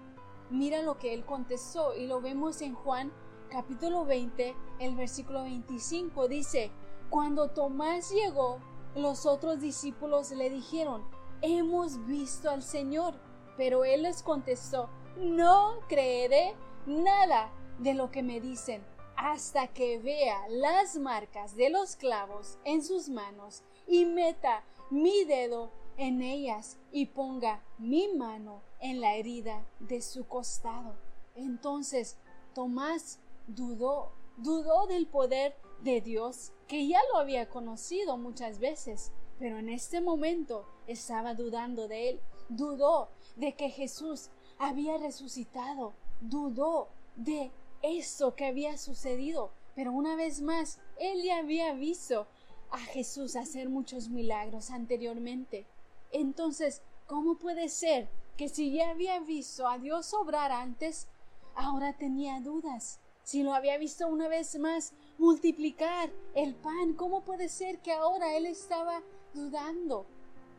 mira 0.51 0.83
lo 0.83 0.97
que 0.99 1.13
él 1.13 1.25
contestó 1.25 1.95
y 1.95 2.07
lo 2.07 2.21
vemos 2.21 2.63
en 2.63 2.75
Juan 2.75 3.13
capítulo 3.51 4.05
20, 4.05 4.55
el 4.79 4.95
versículo 4.95 5.43
25. 5.43 6.29
Dice, 6.29 6.71
cuando 7.11 7.51
Tomás 7.51 8.11
llegó, 8.11 8.59
los 8.95 9.27
otros 9.27 9.61
discípulos 9.61 10.31
le 10.31 10.51
dijeron, 10.51 11.03
hemos 11.43 12.05
visto 12.07 12.51
al 12.51 12.63
Señor. 12.63 13.15
Pero 13.57 13.85
él 13.85 14.03
les 14.03 14.23
contestó, 14.23 14.89
no 15.17 15.81
creeré 15.89 16.55
nada 16.87 17.51
de 17.81 17.95
lo 17.95 18.11
que 18.13 18.23
me 18.23 18.41
dicen 18.41 18.85
hasta 19.17 19.67
que 19.67 19.99
vea 19.99 20.47
las 20.49 20.97
marcas 20.97 21.57
de 21.57 21.71
los 21.71 21.97
clavos 21.97 22.57
en 22.65 22.85
sus 22.85 23.09
manos 23.09 23.65
y 23.89 24.05
meta 24.05 24.63
mi 24.91 25.25
dedo 25.25 25.73
en 25.99 26.23
ellas 26.23 26.79
y 26.93 27.07
ponga 27.07 27.63
mi 27.77 28.09
mano 28.09 28.63
en 28.81 29.01
la 29.01 29.17
herida 29.17 29.67
de 29.81 30.01
su 30.01 30.27
costado. 30.27 30.95
Entonces 31.35 32.17
Tomás 32.55 33.19
dudó, 33.47 34.13
dudó 34.37 34.87
del 34.87 35.07
poder 35.07 35.57
de 35.83 36.01
Dios, 36.01 36.53
que 36.67 36.87
ya 36.89 37.01
lo 37.13 37.19
había 37.19 37.49
conocido 37.49 38.17
muchas 38.17 38.59
veces, 38.59 39.13
pero 39.39 39.59
en 39.59 39.69
este 39.69 40.01
momento 40.01 40.65
estaba 40.87 41.35
dudando 41.35 41.89
de 41.89 42.11
él, 42.11 42.21
dudó 42.49 43.11
de 43.37 43.55
que 43.55 43.69
Jesús 43.69 44.31
había 44.59 44.99
resucitado, 44.99 45.93
dudó 46.21 46.89
de 47.17 47.53
eso 47.83 48.35
que 48.35 48.47
había 48.47 48.77
sucedido, 48.79 49.51
pero 49.75 49.93
una 49.93 50.17
vez 50.17 50.41
más, 50.41 50.81
él 50.99 51.23
ya 51.23 51.39
había 51.39 51.73
visto 51.73 52.27
a 52.71 52.79
Jesús 52.79 53.37
hacer 53.37 53.69
muchos 53.69 54.09
milagros 54.09 54.71
anteriormente. 54.71 55.67
Entonces, 56.13 56.83
¿cómo 57.07 57.37
puede 57.37 57.69
ser 57.69 58.09
que 58.37 58.49
si 58.49 58.73
ya 58.73 58.91
había 58.91 59.21
visto 59.21 59.67
a 59.67 59.79
Dios 59.79 60.15
obrar 60.15 60.53
antes, 60.53 61.09
ahora 61.55 61.97
tenía 61.97 62.41
dudas? 62.41 63.01
Si 63.25 63.43
lo 63.43 63.53
había 63.53 63.77
visto 63.77 64.09
una 64.09 64.29
vez 64.29 64.59
más 64.59 64.93
multiplicar 65.19 66.11
el 66.35 66.55
pan, 66.55 66.95
¿cómo 66.95 67.23
puede 67.23 67.49
ser 67.49 67.81
que 67.81 67.93
ahora 67.93 68.37
él 68.37 68.47
estaba 68.47 69.03
dudando? 69.35 70.07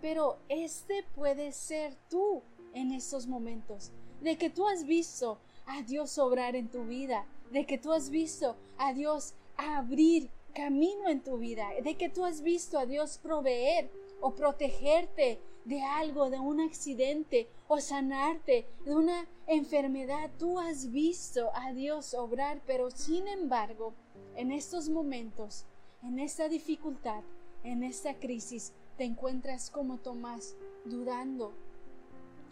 Pero 0.01 0.37
este 0.49 1.03
puede 1.15 1.51
ser 1.51 1.95
tú 2.09 2.43
en 2.73 2.91
estos 2.91 3.25
momentos, 3.25 3.91
de 4.21 4.37
que 4.37 4.49
tú 4.49 4.67
has 4.67 4.85
visto 4.85 5.39
a 5.65 5.81
Dios 5.81 6.17
obrar 6.17 6.55
en 6.55 6.69
tu 6.69 6.85
vida, 6.85 7.25
de 7.51 7.65
que 7.65 7.77
tú 7.77 7.91
has 7.91 8.09
visto 8.09 8.55
a 8.77 8.93
Dios 8.93 9.33
abrir 9.57 10.29
camino 10.53 11.09
en 11.09 11.21
tu 11.23 11.37
vida, 11.37 11.69
de 11.83 11.95
que 11.95 12.09
tú 12.09 12.23
has 12.25 12.41
visto 12.41 12.77
a 12.77 12.85
Dios 12.85 13.17
proveer 13.17 13.89
o 14.21 14.35
protegerte 14.35 15.39
de 15.65 15.83
algo, 15.83 16.29
de 16.29 16.39
un 16.39 16.61
accidente 16.61 17.47
o 17.67 17.79
sanarte 17.79 18.65
de 18.85 18.95
una 18.95 19.27
enfermedad. 19.47 20.31
Tú 20.37 20.59
has 20.59 20.91
visto 20.91 21.49
a 21.53 21.73
Dios 21.73 22.13
obrar, 22.13 22.61
pero 22.65 22.89
sin 22.91 23.27
embargo, 23.27 23.93
en 24.35 24.51
estos 24.51 24.89
momentos, 24.89 25.65
en 26.01 26.19
esta 26.19 26.49
dificultad, 26.49 27.23
en 27.63 27.83
esta 27.83 28.15
crisis, 28.15 28.73
te 28.97 29.03
encuentras 29.03 29.69
como 29.69 29.97
Tomás, 29.97 30.55
dudando. 30.85 31.53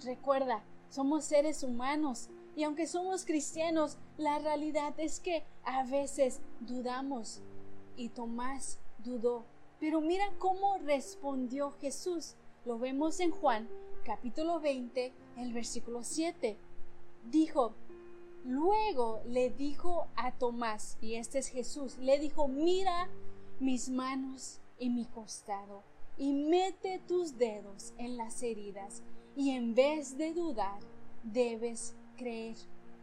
Recuerda, 0.03 0.63
somos 0.89 1.25
seres 1.25 1.63
humanos 1.63 2.29
y 2.55 2.63
aunque 2.63 2.87
somos 2.87 3.25
cristianos, 3.25 3.97
la 4.17 4.39
realidad 4.39 4.93
es 4.99 5.19
que 5.19 5.43
a 5.63 5.83
veces 5.83 6.39
dudamos. 6.59 7.41
Y 7.95 8.09
Tomás 8.09 8.79
dudó. 8.99 9.45
Pero 9.79 10.01
mira 10.01 10.25
cómo 10.39 10.77
respondió 10.79 11.71
Jesús. 11.79 12.35
Lo 12.65 12.79
vemos 12.79 13.19
en 13.19 13.31
Juan 13.31 13.69
capítulo 14.07 14.61
20, 14.61 15.11
el 15.35 15.51
versículo 15.51 16.01
7. 16.01 16.57
Dijo, 17.29 17.73
luego 18.45 19.21
le 19.25 19.49
dijo 19.49 20.07
a 20.15 20.31
Tomás, 20.31 20.97
y 21.01 21.15
este 21.15 21.39
es 21.39 21.49
Jesús, 21.49 21.97
le 21.97 22.17
dijo, 22.17 22.47
mira 22.47 23.09
mis 23.59 23.89
manos 23.89 24.61
y 24.79 24.89
mi 24.89 25.03
costado, 25.07 25.83
y 26.17 26.31
mete 26.31 27.01
tus 27.05 27.37
dedos 27.37 27.93
en 27.97 28.15
las 28.15 28.41
heridas, 28.43 29.03
y 29.35 29.49
en 29.49 29.75
vez 29.75 30.17
de 30.17 30.33
dudar, 30.33 30.79
debes 31.23 31.93
creer. 32.15 32.55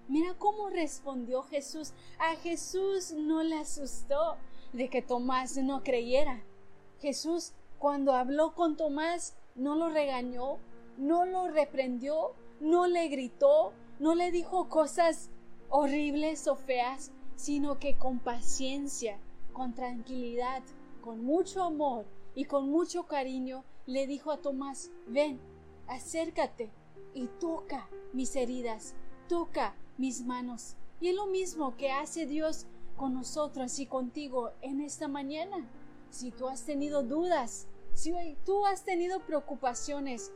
Mira 0.08 0.34
cómo 0.38 0.70
respondió 0.70 1.42
Jesús. 1.42 1.92
A 2.18 2.34
Jesús 2.36 3.12
no 3.12 3.42
le 3.42 3.56
asustó 3.56 4.36
de 4.72 4.88
que 4.88 5.02
Tomás 5.02 5.58
no 5.58 5.82
creyera. 5.82 6.42
Jesús, 7.04 7.52
cuando 7.78 8.14
habló 8.14 8.54
con 8.54 8.78
Tomás, 8.78 9.36
no 9.54 9.76
lo 9.76 9.90
regañó, 9.90 10.56
no 10.96 11.26
lo 11.26 11.48
reprendió, 11.48 12.32
no 12.60 12.86
le 12.86 13.08
gritó, 13.08 13.74
no 13.98 14.14
le 14.14 14.30
dijo 14.30 14.70
cosas 14.70 15.28
horribles 15.68 16.48
o 16.48 16.56
feas, 16.56 17.12
sino 17.36 17.78
que 17.78 17.98
con 17.98 18.20
paciencia, 18.20 19.18
con 19.52 19.74
tranquilidad, 19.74 20.62
con 21.02 21.22
mucho 21.22 21.62
amor 21.62 22.06
y 22.34 22.46
con 22.46 22.70
mucho 22.70 23.02
cariño, 23.02 23.64
le 23.84 24.06
dijo 24.06 24.30
a 24.32 24.38
Tomás, 24.38 24.90
ven, 25.06 25.38
acércate 25.86 26.70
y 27.12 27.26
toca 27.38 27.86
mis 28.14 28.34
heridas, 28.34 28.94
toca 29.28 29.74
mis 29.98 30.24
manos. 30.24 30.74
Y 31.02 31.08
es 31.08 31.14
lo 31.14 31.26
mismo 31.26 31.76
que 31.76 31.92
hace 31.92 32.24
Dios 32.24 32.64
con 32.96 33.12
nosotros 33.12 33.78
y 33.78 33.84
contigo 33.84 34.52
en 34.62 34.80
esta 34.80 35.06
mañana. 35.06 35.68
Si 36.14 36.30
tú 36.30 36.48
has 36.48 36.64
tenido 36.64 37.02
dudas, 37.02 37.66
si 37.92 38.12
tú 38.46 38.64
has 38.66 38.84
tenido 38.84 39.18
preocupaciones, 39.26 40.32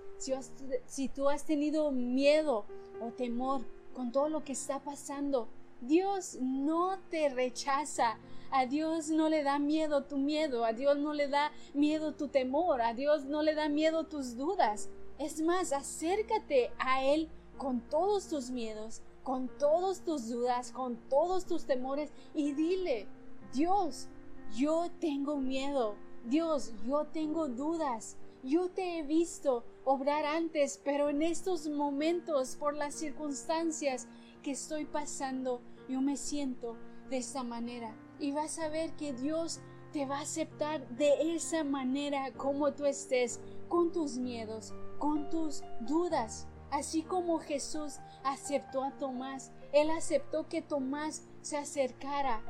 si, 0.86 1.08
tú 1.08 1.28
has 1.28 1.44
tenido 1.44 1.92
miedo 1.92 2.66
o 3.00 3.12
temor 3.12 3.64
con 3.94 4.10
todo 4.10 4.28
lo 4.28 4.42
que 4.42 4.52
está 4.52 4.80
pasando, 4.80 5.48
Dios 5.80 6.36
no 6.40 6.98
te 7.10 7.28
rechaza. 7.28 8.18
A 8.50 8.66
Dios 8.66 9.10
no 9.10 9.28
le 9.28 9.44
da 9.44 9.58
miedo 9.58 10.04
tu 10.04 10.16
miedo, 10.16 10.64
a 10.64 10.72
Dios 10.72 10.96
no 10.96 11.12
le 11.12 11.28
da 11.28 11.52
miedo 11.74 12.14
tu 12.14 12.28
temor, 12.28 12.80
a 12.80 12.94
Dios 12.94 13.26
no 13.26 13.42
le 13.42 13.54
da 13.54 13.68
miedo 13.68 14.04
tus 14.06 14.36
dudas. 14.36 14.88
Es 15.18 15.40
más, 15.42 15.72
acércate 15.72 16.72
a 16.78 17.04
Él 17.04 17.28
con 17.56 17.82
todos 17.82 18.26
tus 18.26 18.50
miedos, 18.50 19.02
con 19.22 19.48
todas 19.58 20.02
tus 20.02 20.28
dudas, 20.28 20.72
con 20.72 20.96
todos 21.08 21.44
tus 21.44 21.66
temores 21.66 22.10
y 22.34 22.54
dile, 22.54 23.06
Dios, 23.52 24.08
yo 24.54 24.90
tengo 25.00 25.36
miedo, 25.36 25.96
Dios, 26.24 26.72
yo 26.86 27.06
tengo 27.06 27.48
dudas, 27.48 28.16
yo 28.42 28.70
te 28.70 28.98
he 28.98 29.02
visto 29.02 29.64
obrar 29.84 30.24
antes, 30.24 30.80
pero 30.84 31.08
en 31.08 31.22
estos 31.22 31.68
momentos, 31.68 32.56
por 32.56 32.74
las 32.74 32.94
circunstancias 32.94 34.06
que 34.42 34.52
estoy 34.52 34.84
pasando, 34.84 35.60
yo 35.88 36.00
me 36.00 36.16
siento 36.16 36.76
de 37.10 37.18
esta 37.18 37.42
manera. 37.42 37.94
Y 38.20 38.32
vas 38.32 38.58
a 38.58 38.68
ver 38.68 38.92
que 38.96 39.12
Dios 39.12 39.60
te 39.92 40.06
va 40.06 40.18
a 40.18 40.22
aceptar 40.22 40.86
de 40.96 41.34
esa 41.34 41.64
manera 41.64 42.32
como 42.32 42.72
tú 42.72 42.84
estés, 42.84 43.40
con 43.68 43.92
tus 43.92 44.18
miedos, 44.18 44.74
con 44.98 45.30
tus 45.30 45.62
dudas. 45.80 46.46
Así 46.70 47.02
como 47.02 47.38
Jesús 47.38 47.98
aceptó 48.24 48.84
a 48.84 48.96
Tomás, 48.98 49.50
Él 49.72 49.90
aceptó 49.90 50.48
que 50.48 50.60
Tomás 50.60 51.26
se 51.40 51.56
acercara. 51.56 52.42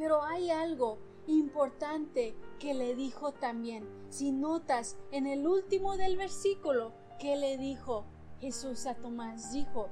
Pero 0.00 0.22
hay 0.24 0.48
algo 0.48 0.96
importante 1.26 2.34
que 2.58 2.72
le 2.72 2.94
dijo 2.94 3.32
también. 3.32 3.86
Si 4.08 4.32
notas 4.32 4.96
en 5.12 5.26
el 5.26 5.46
último 5.46 5.98
del 5.98 6.16
versículo 6.16 6.94
que 7.18 7.36
le 7.36 7.58
dijo 7.58 8.06
Jesús 8.40 8.86
a 8.86 8.94
Tomás, 8.94 9.52
dijo, 9.52 9.90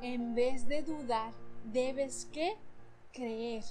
en 0.00 0.34
vez 0.34 0.66
de 0.66 0.82
dudar, 0.82 1.34
debes 1.74 2.24
que 2.32 2.56
creer. 3.12 3.62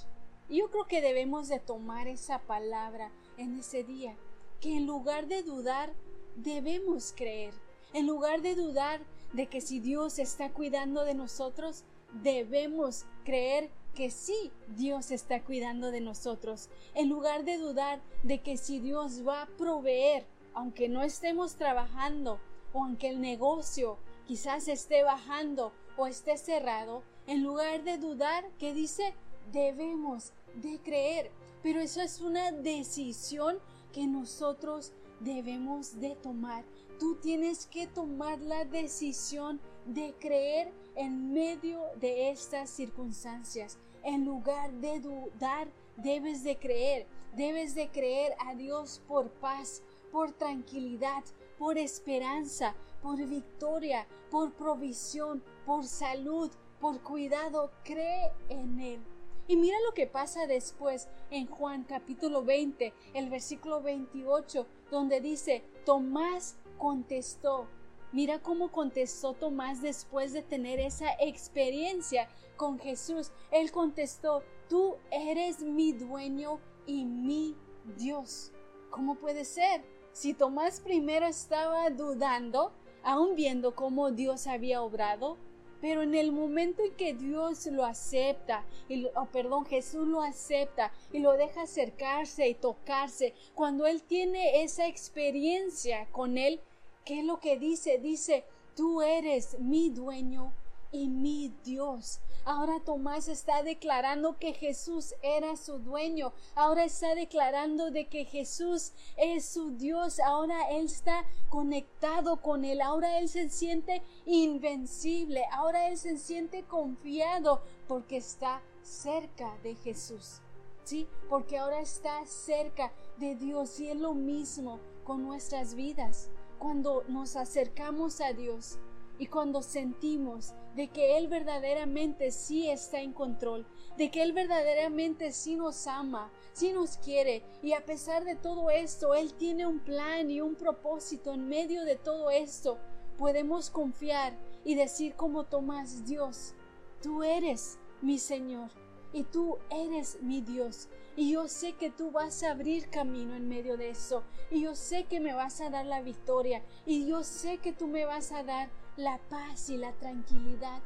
Yo 0.48 0.70
creo 0.70 0.86
que 0.86 1.02
debemos 1.02 1.48
de 1.48 1.58
tomar 1.58 2.06
esa 2.06 2.38
palabra 2.38 3.10
en 3.36 3.58
ese 3.58 3.82
día, 3.82 4.14
que 4.60 4.76
en 4.76 4.86
lugar 4.86 5.26
de 5.26 5.42
dudar, 5.42 5.92
debemos 6.36 7.12
creer. 7.16 7.52
En 7.94 8.06
lugar 8.06 8.42
de 8.42 8.54
dudar 8.54 9.00
de 9.32 9.48
que 9.48 9.60
si 9.60 9.80
Dios 9.80 10.20
está 10.20 10.52
cuidando 10.52 11.04
de 11.04 11.14
nosotros, 11.14 11.82
debemos 12.22 13.06
creer 13.24 13.70
que 13.94 14.10
sí, 14.10 14.52
Dios 14.76 15.10
está 15.10 15.42
cuidando 15.42 15.90
de 15.90 16.00
nosotros. 16.00 16.68
En 16.94 17.08
lugar 17.08 17.44
de 17.44 17.58
dudar 17.58 18.00
de 18.22 18.40
que 18.40 18.56
si 18.56 18.78
Dios 18.78 19.26
va 19.26 19.42
a 19.42 19.46
proveer, 19.46 20.26
aunque 20.54 20.88
no 20.88 21.02
estemos 21.02 21.54
trabajando 21.54 22.40
o 22.72 22.84
aunque 22.84 23.08
el 23.08 23.20
negocio 23.20 23.98
quizás 24.26 24.68
esté 24.68 25.02
bajando 25.02 25.72
o 25.96 26.06
esté 26.06 26.36
cerrado, 26.36 27.02
en 27.26 27.42
lugar 27.42 27.84
de 27.84 27.98
dudar, 27.98 28.48
que 28.58 28.74
dice, 28.74 29.14
debemos 29.52 30.32
de 30.54 30.78
creer. 30.80 31.30
Pero 31.62 31.80
eso 31.80 32.00
es 32.00 32.20
una 32.20 32.52
decisión 32.52 33.58
que 33.92 34.06
nosotros 34.06 34.92
debemos 35.20 36.00
de 36.00 36.16
tomar 36.16 36.64
tú 37.00 37.14
tienes 37.14 37.66
que 37.66 37.86
tomar 37.86 38.38
la 38.40 38.66
decisión 38.66 39.58
de 39.86 40.14
creer 40.18 40.72
en 40.96 41.32
medio 41.32 41.80
de 41.96 42.30
estas 42.30 42.70
circunstancias. 42.70 43.78
En 44.02 44.24
lugar 44.24 44.72
de 44.72 45.00
dudar, 45.00 45.68
debes 45.96 46.42
de 46.44 46.56
creer. 46.56 47.06
Debes 47.36 47.74
de 47.74 47.88
creer 47.88 48.34
a 48.46 48.54
Dios 48.54 49.00
por 49.06 49.30
paz, 49.30 49.82
por 50.10 50.32
tranquilidad, 50.32 51.22
por 51.58 51.78
esperanza, 51.78 52.74
por 53.02 53.24
victoria, 53.24 54.06
por 54.30 54.52
provisión, 54.52 55.42
por 55.64 55.84
salud, 55.86 56.50
por 56.80 57.00
cuidado. 57.02 57.70
Cree 57.84 58.32
en 58.48 58.80
Él. 58.80 59.00
Y 59.46 59.56
mira 59.56 59.76
lo 59.84 59.94
que 59.94 60.06
pasa 60.06 60.46
después 60.46 61.08
en 61.30 61.46
Juan 61.46 61.82
capítulo 61.82 62.44
20, 62.44 62.92
el 63.14 63.30
versículo 63.30 63.82
28, 63.82 64.66
donde 64.90 65.20
dice, 65.20 65.64
Tomás 65.84 66.56
contestó. 66.78 67.66
Mira 68.12 68.40
cómo 68.40 68.72
contestó 68.72 69.34
Tomás 69.34 69.82
después 69.82 70.32
de 70.32 70.42
tener 70.42 70.80
esa 70.80 71.12
experiencia 71.20 72.28
con 72.56 72.78
Jesús. 72.78 73.32
Él 73.50 73.70
contestó, 73.70 74.42
tú 74.68 74.96
eres 75.10 75.62
mi 75.62 75.92
dueño 75.92 76.58
y 76.86 77.04
mi 77.04 77.56
Dios. 77.96 78.52
¿Cómo 78.90 79.14
puede 79.14 79.44
ser? 79.44 79.82
si 80.12 80.34
Tomás 80.34 80.80
primero 80.80 81.26
estaba 81.26 81.88
dudando, 81.90 82.72
aún 83.02 83.34
viendo 83.36 83.74
cómo 83.74 84.10
Dios 84.10 84.46
había 84.46 84.82
obrado, 84.82 85.38
pero 85.80 86.02
en 86.02 86.14
el 86.14 86.30
momento 86.30 86.82
en 86.82 86.94
que 86.94 87.14
Dios 87.14 87.64
lo 87.66 87.86
acepta, 87.86 88.66
y, 88.88 89.06
oh, 89.14 89.26
perdón, 89.32 89.64
Jesús 89.64 90.06
lo 90.06 90.20
acepta 90.20 90.92
y 91.10 91.20
lo 91.20 91.32
deja 91.32 91.62
acercarse 91.62 92.48
y 92.48 92.54
tocarse, 92.54 93.34
cuando 93.54 93.86
Él 93.86 94.02
tiene 94.02 94.62
esa 94.62 94.86
experiencia 94.86 96.06
con 96.12 96.36
Él, 96.36 96.60
¿qué 97.04 97.20
es 97.20 97.24
lo 97.24 97.40
que 97.40 97.58
dice? 97.58 97.98
Dice, 97.98 98.44
tú 98.76 99.02
eres 99.02 99.58
mi 99.58 99.90
dueño 99.90 100.52
y 100.92 101.08
mi 101.08 101.52
Dios. 101.64 102.20
Ahora 102.44 102.80
Tomás 102.80 103.28
está 103.28 103.62
declarando 103.62 104.38
que 104.38 104.54
Jesús 104.54 105.14
era 105.22 105.56
su 105.56 105.78
dueño. 105.78 106.32
Ahora 106.54 106.84
está 106.84 107.14
declarando 107.14 107.90
de 107.90 108.08
que 108.08 108.24
Jesús 108.24 108.92
es 109.16 109.44
su 109.44 109.72
Dios. 109.76 110.18
Ahora 110.20 110.70
él 110.70 110.86
está 110.86 111.24
conectado 111.50 112.40
con 112.40 112.64
él. 112.64 112.80
Ahora 112.80 113.18
él 113.18 113.28
se 113.28 113.50
siente 113.50 114.02
invencible. 114.24 115.44
Ahora 115.52 115.88
él 115.88 115.98
se 115.98 116.16
siente 116.16 116.64
confiado 116.64 117.62
porque 117.86 118.16
está 118.16 118.62
cerca 118.82 119.54
de 119.62 119.74
Jesús. 119.74 120.40
¿Sí? 120.84 121.06
Porque 121.28 121.58
ahora 121.58 121.80
está 121.80 122.24
cerca 122.26 122.90
de 123.18 123.34
Dios 123.34 123.78
y 123.78 123.90
es 123.90 123.96
lo 123.96 124.14
mismo 124.14 124.80
con 125.04 125.22
nuestras 125.22 125.74
vidas. 125.74 126.30
Cuando 126.60 127.04
nos 127.08 127.34
acercamos 127.34 128.20
a 128.20 128.32
Dios, 128.32 128.78
y 129.20 129.26
cuando 129.26 129.62
sentimos 129.62 130.54
de 130.74 130.88
que 130.88 131.18
Él 131.18 131.28
verdaderamente 131.28 132.30
sí 132.30 132.70
está 132.70 133.00
en 133.00 133.12
control, 133.12 133.66
de 133.98 134.10
que 134.10 134.22
Él 134.22 134.32
verdaderamente 134.32 135.32
sí 135.32 135.56
nos 135.56 135.86
ama, 135.86 136.30
sí 136.54 136.72
nos 136.72 136.96
quiere 136.96 137.42
y 137.62 137.74
a 137.74 137.84
pesar 137.84 138.24
de 138.24 138.34
todo 138.34 138.70
esto, 138.70 139.14
Él 139.14 139.34
tiene 139.34 139.66
un 139.66 139.78
plan 139.78 140.30
y 140.30 140.40
un 140.40 140.54
propósito 140.54 141.34
en 141.34 141.48
medio 141.48 141.84
de 141.84 141.96
todo 141.96 142.30
esto, 142.30 142.78
podemos 143.18 143.68
confiar 143.68 144.34
y 144.64 144.74
decir 144.74 145.14
como 145.16 145.44
Tomás, 145.44 146.06
Dios, 146.06 146.54
tú 147.02 147.22
eres 147.22 147.78
mi 148.00 148.18
Señor 148.18 148.70
y 149.12 149.24
tú 149.24 149.58
eres 149.70 150.18
mi 150.22 150.40
Dios. 150.40 150.88
Y 151.16 151.32
yo 151.32 151.48
sé 151.48 151.74
que 151.74 151.90
tú 151.90 152.10
vas 152.10 152.42
a 152.42 152.52
abrir 152.52 152.88
camino 152.88 153.34
en 153.34 153.48
medio 153.48 153.76
de 153.76 153.90
eso. 153.90 154.22
Y 154.50 154.62
yo 154.62 154.74
sé 154.74 155.04
que 155.04 155.20
me 155.20 155.34
vas 155.34 155.60
a 155.60 155.70
dar 155.70 155.84
la 155.84 156.02
victoria. 156.02 156.62
Y 156.86 157.06
yo 157.06 157.24
sé 157.24 157.58
que 157.58 157.72
tú 157.72 157.88
me 157.88 158.04
vas 158.04 158.32
a 158.32 158.42
dar 158.44 158.70
la 158.96 159.18
paz 159.28 159.68
y 159.70 159.76
la 159.76 159.92
tranquilidad. 159.92 160.82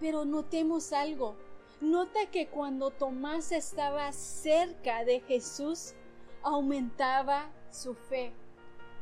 Pero 0.00 0.24
notemos 0.24 0.92
algo. 0.92 1.36
Nota 1.80 2.30
que 2.30 2.48
cuando 2.48 2.90
Tomás 2.90 3.52
estaba 3.52 4.10
cerca 4.12 5.04
de 5.04 5.20
Jesús, 5.20 5.94
aumentaba 6.42 7.50
su 7.70 7.94
fe. 7.94 8.32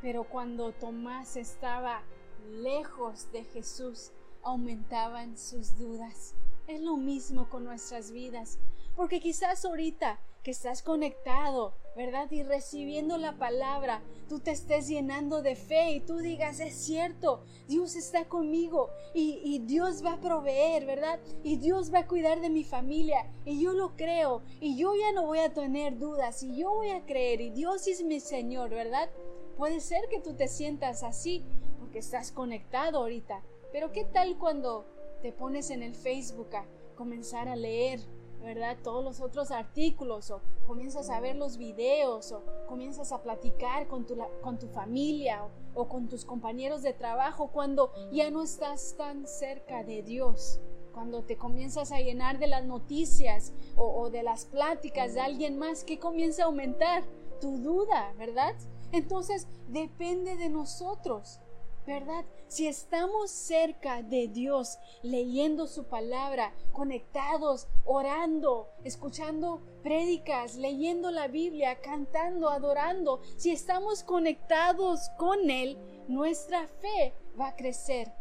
Pero 0.02 0.24
cuando 0.24 0.72
Tomás 0.72 1.36
estaba 1.36 2.02
lejos 2.50 3.30
de 3.32 3.44
Jesús, 3.44 4.10
aumentaban 4.42 5.38
sus 5.38 5.78
dudas. 5.78 6.34
Es 6.66 6.80
lo 6.80 6.96
mismo 6.96 7.48
con 7.50 7.64
nuestras 7.64 8.10
vidas. 8.10 8.58
Porque 8.96 9.20
quizás 9.20 9.64
ahorita 9.64 10.20
que 10.44 10.50
estás 10.50 10.82
conectado, 10.82 11.74
¿verdad? 11.96 12.30
Y 12.30 12.42
recibiendo 12.42 13.16
la 13.16 13.38
palabra, 13.38 14.02
tú 14.28 14.40
te 14.40 14.50
estés 14.50 14.88
llenando 14.88 15.40
de 15.40 15.56
fe 15.56 15.92
y 15.92 16.00
tú 16.00 16.18
digas, 16.18 16.60
es 16.60 16.74
cierto, 16.74 17.42
Dios 17.66 17.96
está 17.96 18.26
conmigo 18.28 18.90
y, 19.14 19.58
Dios 19.60 20.04
va 20.04 20.14
a 20.14 20.20
proveer, 20.20 20.84
¿verdad? 20.84 21.18
Y 21.42 21.56
Dios 21.56 21.92
va 21.92 22.00
a 22.00 22.06
cuidar 22.06 22.40
de 22.42 22.50
mi 22.50 22.62
familia 22.62 23.26
y 23.46 23.60
yo 23.60 23.72
lo 23.72 23.96
creo 23.96 24.42
y 24.60 24.76
yo 24.76 24.94
ya 24.94 25.12
no 25.12 25.24
voy 25.26 25.38
a 25.38 25.54
tener 25.54 25.98
dudas 25.98 26.42
y 26.42 26.56
yo 26.56 26.74
voy 26.74 26.90
a 26.90 27.06
creer 27.06 27.40
y 27.40 27.50
Dios 27.50 27.86
es 27.86 28.04
mi 28.04 28.20
Señor, 28.20 28.68
¿verdad? 28.70 29.10
Puede 29.56 29.80
ser 29.80 30.08
que 30.10 30.20
tú 30.20 30.34
te 30.34 30.48
sientas 30.48 31.02
así 31.02 31.42
porque 31.78 32.00
estás 32.00 32.32
conectado 32.32 32.98
ahorita, 32.98 33.42
pero 33.72 33.92
¿qué 33.92 34.04
tal 34.04 34.36
cuando 34.36 34.93
te 35.24 35.32
pones 35.32 35.70
en 35.70 35.82
el 35.82 35.94
Facebook 35.94 36.54
a 36.54 36.66
comenzar 36.96 37.48
a 37.48 37.56
leer 37.56 37.98
¿verdad? 38.42 38.76
Todos 38.82 39.02
los 39.02 39.22
otros 39.22 39.50
artículos 39.52 40.30
o 40.30 40.42
comienzas 40.66 41.08
a 41.08 41.18
ver 41.18 41.34
los 41.36 41.56
videos 41.56 42.30
o 42.30 42.44
comienzas 42.68 43.10
a 43.10 43.22
platicar 43.22 43.88
con 43.88 44.04
tu, 44.04 44.68
familia 44.68 45.48
o, 45.72 45.88
con 45.88 46.10
tus 46.10 46.26
compañeros 46.26 46.82
de 46.82 46.92
trabajo 46.92 47.48
cuando 47.50 47.90
ya 48.12 48.30
no 48.30 48.42
estás 48.42 48.96
tan 48.98 49.26
cerca 49.26 49.82
de 49.82 50.02
Dios 50.02 50.60
cuando 50.92 51.24
te 51.24 51.38
comienzas 51.38 51.90
a 51.90 52.00
llenar 52.00 52.38
de 52.38 52.46
las 52.46 52.66
noticias 52.66 53.54
o, 53.76 54.02
o, 54.02 54.10
de 54.10 54.22
las 54.22 54.44
pláticas 54.44 55.14
de 55.14 55.22
alguien 55.22 55.56
más 55.56 55.84
que 55.84 55.98
comienza 55.98 56.42
a 56.42 56.46
aumentar 56.46 57.02
tu 57.40 57.56
duda, 57.60 58.12
¿verdad? 58.18 58.54
Entonces 58.92 59.48
depende 59.68 60.36
de 60.36 60.50
nosotros 60.50 61.40
¿verdad? 61.86 62.24
Si 62.48 62.66
estamos 62.66 63.30
cerca 63.30 64.02
de 64.02 64.28
Dios, 64.28 64.78
leyendo 65.02 65.66
su 65.66 65.84
palabra, 65.84 66.54
conectados, 66.72 67.68
orando, 67.84 68.68
escuchando 68.84 69.60
prédicas, 69.82 70.56
leyendo 70.56 71.10
la 71.10 71.28
Biblia, 71.28 71.80
cantando, 71.80 72.48
adorando, 72.48 73.20
si 73.36 73.50
estamos 73.50 74.02
conectados 74.02 75.10
con 75.18 75.50
Él, 75.50 75.78
nuestra 76.08 76.66
fe 76.66 77.14
va 77.38 77.48
a 77.48 77.56
crecer. 77.56 78.12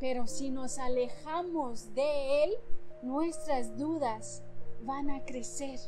Pero 0.00 0.26
si 0.26 0.50
nos 0.50 0.78
alejamos 0.78 1.94
de 1.94 2.44
Él, 2.44 2.50
nuestras 3.02 3.76
dudas 3.76 4.42
van 4.82 5.10
a 5.10 5.24
crecer. 5.24 5.78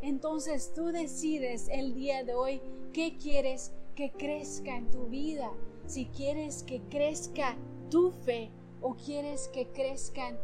Entonces 0.00 0.72
tú 0.74 0.86
decides 0.86 1.68
el 1.68 1.94
día 1.94 2.24
de 2.24 2.34
hoy 2.34 2.62
qué 2.92 3.16
quieres 3.16 3.72
que 3.94 4.12
crezca 4.12 4.76
en 4.76 4.90
tu 4.90 5.06
vida 5.06 5.52
si 5.88 6.06
quieres 6.06 6.62
que 6.62 6.80
crezca 6.82 7.56
tu 7.90 8.10
fe 8.10 8.50
o 8.80 8.94
quieres 8.94 9.48
que 9.48 9.66
crezcan 9.68 10.38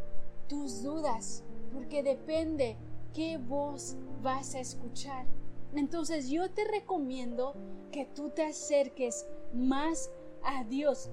tus 0.49 0.83
dudas, 0.83 1.43
porque 1.71 2.03
depende 2.03 2.77
qué 3.13 3.37
voz 3.37 3.95
vas 4.21 4.55
a 4.55 4.59
escuchar. 4.59 5.25
Entonces 5.73 6.29
yo 6.29 6.49
te 6.51 6.65
recomiendo 6.65 7.53
que 7.91 8.05
tú 8.05 8.29
te 8.29 8.43
acerques 8.43 9.25
más 9.53 10.09
a 10.43 10.63
Dios 10.63 11.09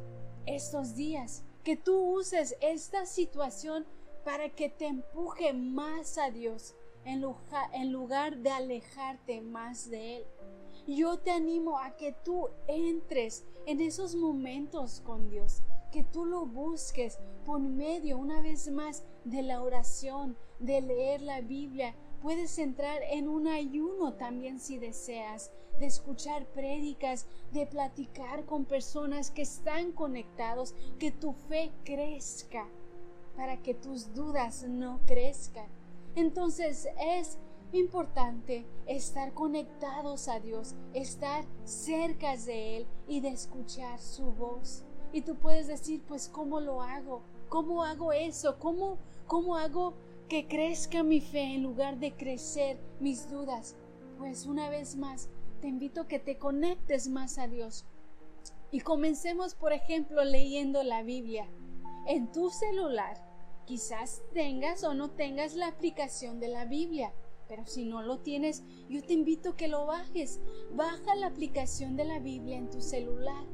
estos 0.47 0.95
días, 0.95 1.45
que 1.63 1.77
tú 1.77 2.17
uses 2.17 2.57
esta 2.61 3.07
situación 3.07 3.87
para 4.25 4.49
que 4.51 4.69
te 4.69 4.87
empuje 4.87 5.53
más 5.53 6.19
a 6.19 6.31
Dios 6.31 6.75
en 7.05 7.21
lugar, 7.93 8.39
de 8.39 8.51
alejarte 8.51 9.41
más 9.41 9.91
de 9.91 10.19
Él. 10.19 10.25
Yo 10.87 11.19
te 11.19 11.31
animo 11.31 11.79
a 11.79 11.97
que 11.97 12.13
tú 12.25 12.49
entres 12.67 13.45
en 13.67 13.81
esos 13.81 14.17
momentos 14.17 15.01
con 15.01 15.31
Dios, 15.31 15.63
que 15.93 16.03
tú 16.03 16.25
lo 16.25 16.45
busques 16.45 17.21
por 17.45 17.61
medio 17.61 18.19
una 18.19 18.41
vez 18.41 18.71
más 18.71 19.05
de 19.25 19.43
la 19.43 19.63
oración, 19.63 20.37
de 20.59 20.81
leer 20.81 21.23
la 21.23 21.41
Biblia. 21.41 21.95
Puedes 22.21 22.59
entrar 22.59 23.01
en 23.11 23.29
un 23.29 23.47
ayuno 23.47 24.15
también 24.15 24.59
si 24.59 24.79
deseas, 24.79 25.53
de 25.79 25.87
escuchar 25.87 26.47
prédicas, 26.47 27.27
de 27.53 27.67
platicar 27.67 28.45
con 28.45 28.65
personas 28.65 29.31
que 29.31 29.43
están 29.43 29.93
conectados, 29.93 30.75
que 30.99 31.13
tu 31.13 31.33
fe 31.33 31.71
crezca, 31.85 32.67
para 33.37 33.63
que 33.63 33.75
tus 33.75 34.15
dudas 34.15 34.65
no 34.65 35.01
crezcan. 35.07 35.69
Entonces 36.17 36.89
es 37.01 37.39
importante 37.73 38.65
estar 38.87 39.33
conectados 39.35 40.29
a 40.29 40.41
Dios, 40.41 40.75
estar 40.95 41.45
cerca 41.65 42.37
de 42.37 42.79
Él 42.79 42.87
y 43.09 43.21
de 43.21 43.29
escuchar 43.29 43.99
su 43.99 44.33
voz. 44.33 44.85
Y 45.13 45.23
tú 45.23 45.37
puedes 45.37 45.67
decir, 45.67 46.03
pues, 46.07 46.29
¿cómo 46.29 46.61
lo 46.61 46.83
hago? 46.83 47.23
¿Cómo 47.49 47.85
hago 47.85 48.13
eso? 48.13 48.59
¿Cómo, 48.59 48.99
cómo 49.27 49.57
hago 49.57 49.95
que 50.29 50.47
crezca 50.47 51.03
mi 51.03 51.21
fe 51.21 51.55
en 51.55 51.63
lugar 51.63 51.99
de 51.99 52.13
crecer 52.13 52.79
mis 53.01 53.31
dudas? 53.31 53.77
Pues 54.19 54.47
una 54.47 54.71
vez 54.71 54.97
más, 54.97 55.29
te 55.61 55.69
invito 55.69 56.03
a 56.03 56.09
que 56.09 56.19
te 56.19 56.39
conectes 56.39 57.09
más 57.09 57.39
a 57.39 57.47
Dios. 57.47 57.85
Y 58.71 58.81
comencemos, 58.81 59.55
por 59.55 59.73
ejemplo, 59.73 60.25
leyendo 60.25 60.83
la 60.83 61.03
Biblia. 61.03 61.47
En 62.07 62.33
tu 62.33 62.49
celular, 62.49 63.17
quizás 63.67 64.23
tengas 64.33 64.83
o 64.83 64.95
no 64.95 65.11
tengas 65.11 65.55
la 65.55 65.69
aplicación 65.69 66.41
de 66.41 66.49
la 66.49 66.65
Biblia. 66.65 67.13
Pero 67.49 67.67
si 67.67 67.85
no 67.85 68.03
lo 68.03 68.19
tienes, 68.19 68.63
yo 68.89 69.03
te 69.03 69.13
invito 69.13 69.51
a 69.51 69.57
que 69.57 69.69
lo 69.69 69.87
bajes. 69.87 70.41
Baja 70.75 71.15
la 71.15 71.27
aplicación 71.27 71.97
de 71.97 72.05
la 72.05 72.19
Biblia 72.19 72.57
en 72.57 72.71
tu 72.71 72.81
celular 72.81 73.45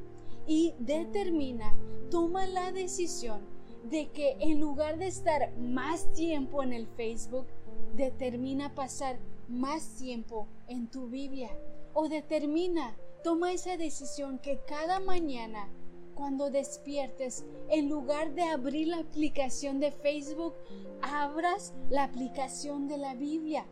y 0.47 0.73
determina, 0.79 1.75
toma 2.09 2.47
la 2.47 2.71
decisión 2.71 3.41
de 3.83 4.09
que 4.09 4.37
en 4.39 4.59
lugar 4.59 4.97
de 4.97 5.07
estar 5.07 5.55
más 5.57 6.11
tiempo 6.13 6.63
en 6.63 6.73
el 6.73 6.87
Facebook, 6.87 7.47
determina 7.95 8.73
pasar 8.75 9.19
más 9.47 9.95
tiempo 9.97 10.47
en 10.67 10.87
tu 10.87 11.07
Biblia. 11.07 11.49
O 11.93 12.09
determina, 12.09 12.95
toma 13.23 13.51
esa 13.51 13.77
decisión 13.77 14.39
que 14.39 14.59
cada 14.67 14.99
mañana 14.99 15.69
cuando 16.15 16.49
despiertes, 16.49 17.45
en 17.69 17.87
lugar 17.87 18.33
de 18.33 18.43
abrir 18.43 18.89
la 18.89 18.99
aplicación 18.99 19.79
de 19.79 19.91
Facebook, 19.91 20.53
abras 21.01 21.73
la 21.89 22.03
aplicación 22.03 22.89
de 22.89 22.97
la 22.97 23.15
Biblia 23.15 23.65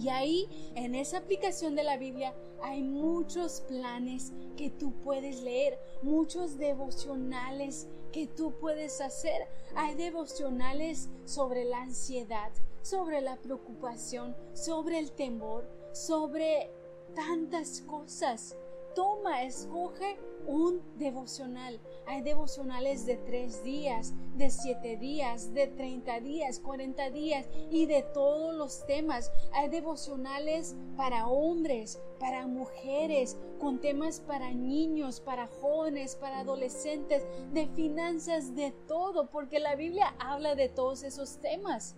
Y 0.00 0.08
ahí, 0.08 0.48
en 0.74 0.94
esa 0.94 1.18
aplicación 1.18 1.74
de 1.74 1.84
la 1.84 1.96
Biblia, 1.96 2.34
hay 2.62 2.82
muchos 2.82 3.62
planes 3.62 4.32
que 4.56 4.70
tú 4.70 4.92
puedes 5.02 5.42
leer, 5.42 5.78
muchos 6.02 6.58
devocionales 6.58 7.88
que 8.12 8.26
tú 8.26 8.52
puedes 8.60 9.00
hacer. 9.00 9.48
Hay 9.74 9.94
devocionales 9.94 11.08
sobre 11.24 11.64
la 11.64 11.82
ansiedad, 11.82 12.52
sobre 12.82 13.20
la 13.20 13.36
preocupación, 13.36 14.36
sobre 14.52 14.98
el 14.98 15.12
temor, 15.12 15.68
sobre 15.92 16.70
tantas 17.14 17.80
cosas. 17.82 18.56
Toma, 18.94 19.42
escoge 19.42 20.16
un 20.46 20.82
devocional. 20.98 21.80
Hay 22.06 22.22
devocionales 22.22 23.06
de 23.06 23.16
tres 23.16 23.64
días, 23.64 24.12
de 24.36 24.50
siete 24.50 24.96
días, 24.96 25.54
de 25.54 25.66
treinta 25.66 26.20
días, 26.20 26.60
cuarenta 26.60 27.10
días 27.10 27.46
y 27.70 27.86
de 27.86 28.02
todos 28.02 28.54
los 28.54 28.86
temas. 28.86 29.32
Hay 29.52 29.68
devocionales 29.68 30.76
para 30.96 31.28
hombres, 31.28 32.00
para 32.20 32.46
mujeres, 32.46 33.36
con 33.58 33.80
temas 33.80 34.20
para 34.20 34.52
niños, 34.52 35.20
para 35.20 35.46
jóvenes, 35.46 36.14
para 36.16 36.40
adolescentes, 36.40 37.24
de 37.52 37.66
finanzas, 37.68 38.54
de 38.54 38.70
todo, 38.86 39.30
porque 39.30 39.58
la 39.58 39.76
Biblia 39.76 40.14
habla 40.18 40.54
de 40.54 40.68
todos 40.68 41.02
esos 41.02 41.38
temas. 41.38 41.96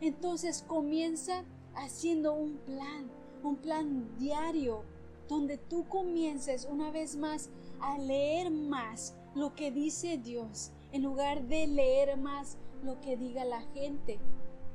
Entonces 0.00 0.64
comienza 0.66 1.44
haciendo 1.74 2.32
un 2.32 2.56
plan, 2.58 3.10
un 3.42 3.56
plan 3.56 4.16
diario, 4.16 4.84
donde 5.32 5.56
tú 5.56 5.88
comiences 5.88 6.68
una 6.70 6.90
vez 6.90 7.16
más 7.16 7.48
a 7.80 7.96
leer 7.96 8.50
más 8.50 9.14
lo 9.34 9.54
que 9.54 9.70
dice 9.70 10.18
Dios 10.18 10.72
en 10.92 11.02
lugar 11.02 11.44
de 11.44 11.66
leer 11.66 12.18
más 12.18 12.58
lo 12.84 13.00
que 13.00 13.16
diga 13.16 13.42
la 13.46 13.62
gente. 13.72 14.18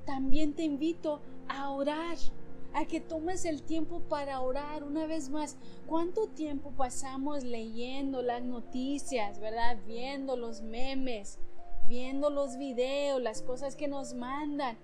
También 0.06 0.56
te 0.56 0.64
invito 0.64 1.22
a 1.48 1.70
orar, 1.70 2.18
a 2.74 2.86
que 2.86 3.00
tomes 3.00 3.46
el 3.46 3.62
tiempo 3.62 4.00
para 4.10 4.42
orar 4.42 4.84
una 4.84 5.06
vez 5.06 5.30
más. 5.30 5.58
¿Cuánto 5.86 6.28
tiempo 6.28 6.72
pasamos 6.72 7.44
leyendo 7.44 8.24
las 8.24 8.42
noticias, 8.42 9.40
verdad? 9.40 9.78
Viendo 9.86 10.36
los 10.38 10.62
memes, 10.62 11.38
viendo 11.88 12.32
los 12.32 12.58
videos, 12.58 13.22
las 13.22 13.44
cosas 13.44 13.76
que 13.76 13.88
nos 13.88 14.16
mandan. 14.16 14.76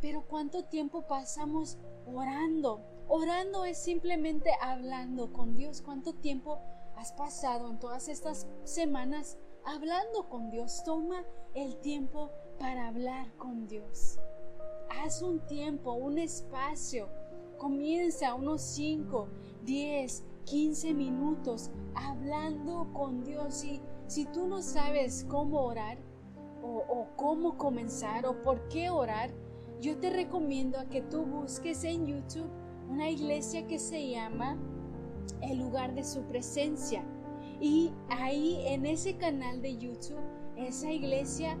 Pero 0.00 0.22
¿cuánto 0.22 0.64
tiempo 0.64 1.02
pasamos 1.02 1.76
orando? 2.06 2.93
Orando 3.08 3.64
es 3.64 3.78
simplemente 3.78 4.50
hablando 4.60 5.32
con 5.32 5.54
Dios. 5.54 5.82
¿Cuánto 5.82 6.14
tiempo 6.14 6.60
has 6.96 7.12
pasado 7.12 7.70
en 7.70 7.78
todas 7.78 8.08
estas 8.08 8.46
semanas 8.64 9.38
hablando 9.64 10.28
con 10.28 10.50
Dios. 10.50 10.82
Toma 10.84 11.24
el 11.54 11.76
tiempo 11.78 12.30
para 12.58 12.88
hablar 12.88 13.34
con 13.36 13.66
Dios. 13.66 14.18
Haz 14.90 15.22
un 15.22 15.40
tiempo, 15.46 15.92
un 15.92 16.18
espacio. 16.18 17.08
Comienza 17.58 18.34
unos 18.34 18.62
5, 18.62 19.28
10, 19.64 20.24
15 20.44 20.94
minutos 20.94 21.70
hablando 21.94 22.90
con 22.92 23.24
Dios. 23.24 23.64
Y 23.64 23.80
si 24.06 24.26
tú 24.26 24.46
no 24.46 24.62
sabes 24.62 25.24
cómo 25.28 25.62
orar 25.62 25.98
o, 26.62 26.78
o 26.88 27.08
cómo 27.16 27.56
comenzar 27.58 28.26
o 28.26 28.42
por 28.42 28.68
qué 28.68 28.90
orar, 28.90 29.30
yo 29.80 29.98
te 29.98 30.10
recomiendo 30.10 30.78
a 30.78 30.86
que 30.86 31.02
tú 31.02 31.24
busques 31.24 31.84
en 31.84 32.06
YouTube 32.06 32.63
una 32.88 33.10
iglesia 33.10 33.66
que 33.66 33.78
se 33.78 34.10
llama 34.10 34.58
el 35.42 35.58
lugar 35.58 35.94
de 35.94 36.04
su 36.04 36.22
presencia. 36.22 37.04
Y 37.60 37.92
ahí 38.08 38.62
en 38.66 38.86
ese 38.86 39.16
canal 39.16 39.62
de 39.62 39.76
YouTube, 39.76 40.20
esa 40.56 40.90
iglesia 40.90 41.56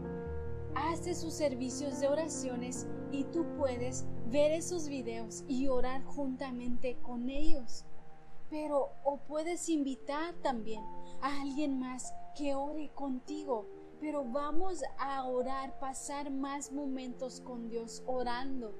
hace 0.74 1.14
sus 1.14 1.34
servicios 1.34 2.00
de 2.00 2.08
oraciones 2.08 2.86
y 3.12 3.24
tú 3.24 3.46
puedes 3.56 4.04
ver 4.26 4.52
esos 4.52 4.88
videos 4.88 5.44
y 5.46 5.68
orar 5.68 6.04
juntamente 6.04 6.98
con 7.02 7.30
ellos. 7.30 7.84
Pero 8.50 8.90
o 9.04 9.18
puedes 9.18 9.68
invitar 9.68 10.34
también 10.42 10.82
a 11.20 11.40
alguien 11.40 11.78
más 11.78 12.12
que 12.36 12.54
ore 12.54 12.90
contigo. 12.94 13.66
Pero 14.00 14.24
vamos 14.24 14.82
a 14.98 15.24
orar, 15.24 15.78
pasar 15.78 16.30
más 16.30 16.72
momentos 16.72 17.40
con 17.40 17.68
Dios 17.68 18.02
orando. 18.06 18.74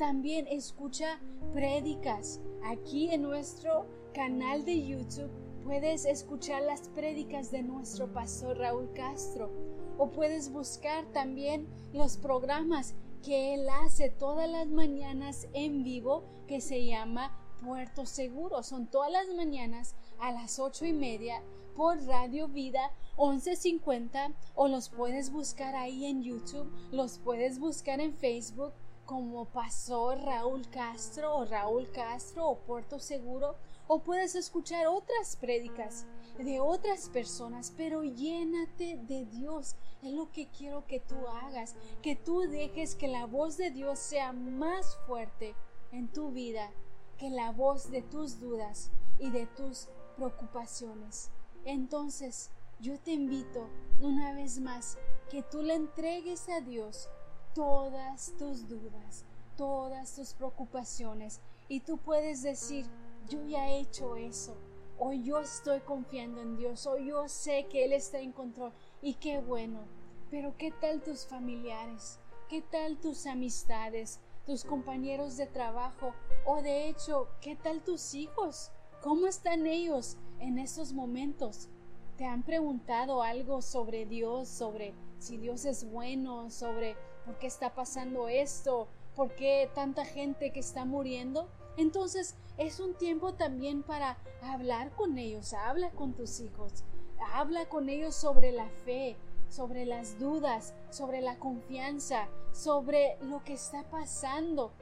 También 0.00 0.46
escucha 0.48 1.20
prédicas 1.52 2.40
aquí 2.64 3.10
en 3.12 3.20
nuestro 3.20 3.84
canal 4.14 4.64
de 4.64 4.86
YouTube 4.86 5.30
puedes 5.62 6.06
escuchar 6.06 6.62
las 6.62 6.88
prédicas 6.88 7.50
de 7.50 7.62
nuestro 7.62 8.10
pastor 8.10 8.56
Raúl 8.56 8.90
Castro 8.94 9.50
o 9.98 10.10
puedes 10.10 10.50
buscar 10.50 11.04
también 11.12 11.68
los 11.92 12.16
programas 12.16 12.94
que 13.22 13.52
él 13.52 13.68
hace 13.68 14.08
todas 14.08 14.48
las 14.48 14.68
mañanas 14.68 15.48
en 15.52 15.84
vivo 15.84 16.24
que 16.48 16.62
se 16.62 16.86
llama 16.86 17.38
Puerto 17.62 18.06
Seguro. 18.06 18.62
Son 18.62 18.86
todas 18.86 19.12
las 19.12 19.28
mañanas 19.36 19.96
a 20.18 20.32
las 20.32 20.58
ocho 20.58 20.86
y 20.86 20.94
media 20.94 21.42
por 21.76 22.02
Radio 22.06 22.48
Vida 22.48 22.90
1150 23.18 24.32
o 24.54 24.66
los 24.66 24.88
puedes 24.88 25.30
buscar 25.30 25.74
ahí 25.74 26.06
en 26.06 26.22
YouTube, 26.22 26.72
los 26.90 27.18
puedes 27.18 27.58
buscar 27.58 28.00
en 28.00 28.14
Facebook 28.14 28.72
como 29.10 29.44
Pastor 29.46 30.20
Raúl 30.20 30.70
Castro 30.70 31.38
o 31.38 31.44
Raúl 31.44 31.90
Castro 31.90 32.46
o 32.48 32.60
Puerto 32.60 33.00
Seguro 33.00 33.56
o 33.88 34.04
puedes 34.04 34.36
escuchar 34.36 34.86
otras 34.86 35.34
prédicas 35.34 36.06
de 36.38 36.60
otras 36.60 37.08
personas, 37.08 37.74
pero 37.76 38.04
llénate 38.04 38.98
de 39.08 39.24
Dios. 39.24 39.74
Es 40.00 40.12
lo 40.12 40.30
que 40.30 40.46
quiero 40.56 40.86
que 40.86 41.00
tú 41.00 41.16
hagas, 41.26 41.74
que 42.02 42.14
tú 42.14 42.42
dejes 42.42 42.94
que 42.94 43.08
la 43.08 43.26
voz 43.26 43.56
de 43.56 43.72
Dios 43.72 43.98
sea 43.98 44.32
más 44.32 44.96
fuerte 45.08 45.56
en 45.90 46.06
tu 46.06 46.30
vida 46.30 46.70
que 47.18 47.30
la 47.30 47.50
voz 47.50 47.90
de 47.90 48.02
tus 48.02 48.38
dudas 48.38 48.92
y 49.18 49.30
de 49.30 49.46
tus 49.46 49.88
preocupaciones. 50.14 51.32
Entonces, 51.64 52.52
yo 52.78 52.96
te 53.00 53.10
invito 53.10 53.66
una 54.00 54.34
vez 54.34 54.60
más 54.60 54.98
que 55.28 55.42
tú 55.42 55.62
le 55.62 55.74
entregues 55.74 56.48
a 56.48 56.60
Dios 56.60 57.08
todas 57.54 58.34
tus 58.38 58.68
dudas, 58.68 59.24
todas 59.56 60.14
tus 60.14 60.32
preocupaciones 60.34 61.40
y 61.68 61.80
tú 61.80 61.98
puedes 61.98 62.42
decir, 62.42 62.86
yo 63.28 63.44
ya 63.44 63.68
he 63.68 63.80
hecho 63.80 64.16
eso, 64.16 64.56
o 64.98 65.12
yo 65.12 65.40
estoy 65.40 65.80
confiando 65.80 66.42
en 66.42 66.56
Dios, 66.56 66.86
o 66.86 66.98
yo 66.98 67.28
sé 67.28 67.66
que 67.70 67.84
Él 67.84 67.92
está 67.92 68.18
en 68.18 68.32
control, 68.32 68.72
y 69.00 69.14
qué 69.14 69.40
bueno. 69.40 69.80
Pero 70.30 70.56
¿qué 70.56 70.70
tal 70.70 71.02
tus 71.02 71.26
familiares? 71.26 72.18
¿Qué 72.48 72.62
tal 72.62 72.98
tus 72.98 73.26
amistades? 73.26 74.20
tus 74.50 74.64
compañeros 74.64 75.36
de 75.36 75.46
trabajo 75.46 76.12
o 76.44 76.62
de 76.62 76.88
hecho, 76.88 77.28
¿qué 77.40 77.56
tal 77.56 77.82
tus 77.82 78.14
hijos? 78.14 78.72
¿Cómo 79.02 79.26
están 79.26 79.66
ellos 79.66 80.16
en 80.40 80.58
estos 80.58 80.92
momentos? 80.92 81.68
¿Te 82.16 82.24
han 82.24 82.42
preguntado 82.42 83.22
algo 83.22 83.62
sobre 83.62 84.06
Dios, 84.06 84.48
sobre 84.48 84.92
si 85.18 85.36
Dios 85.36 85.64
es 85.64 85.88
bueno, 85.90 86.50
sobre 86.50 86.96
por 87.24 87.38
qué 87.38 87.46
está 87.46 87.74
pasando 87.74 88.28
esto, 88.28 88.88
por 89.14 89.34
qué 89.34 89.70
tanta 89.74 90.04
gente 90.04 90.52
que 90.52 90.60
está 90.60 90.84
muriendo? 90.84 91.48
Entonces 91.76 92.36
es 92.58 92.80
un 92.80 92.94
tiempo 92.94 93.34
también 93.34 93.82
para 93.82 94.18
hablar 94.42 94.90
con 94.92 95.18
ellos, 95.18 95.52
habla 95.54 95.90
con 95.90 96.14
tus 96.14 96.40
hijos, 96.40 96.84
habla 97.32 97.68
con 97.68 97.88
ellos 97.88 98.14
sobre 98.14 98.52
la 98.52 98.68
fe, 98.84 99.16
sobre 99.48 99.86
las 99.86 100.18
dudas, 100.18 100.74
sobre 100.90 101.20
la 101.20 101.38
confianza, 101.38 102.28
sobre 102.52 103.16
lo 103.22 103.42
que 103.44 103.54
está 103.54 103.82
pasando. 103.84 104.72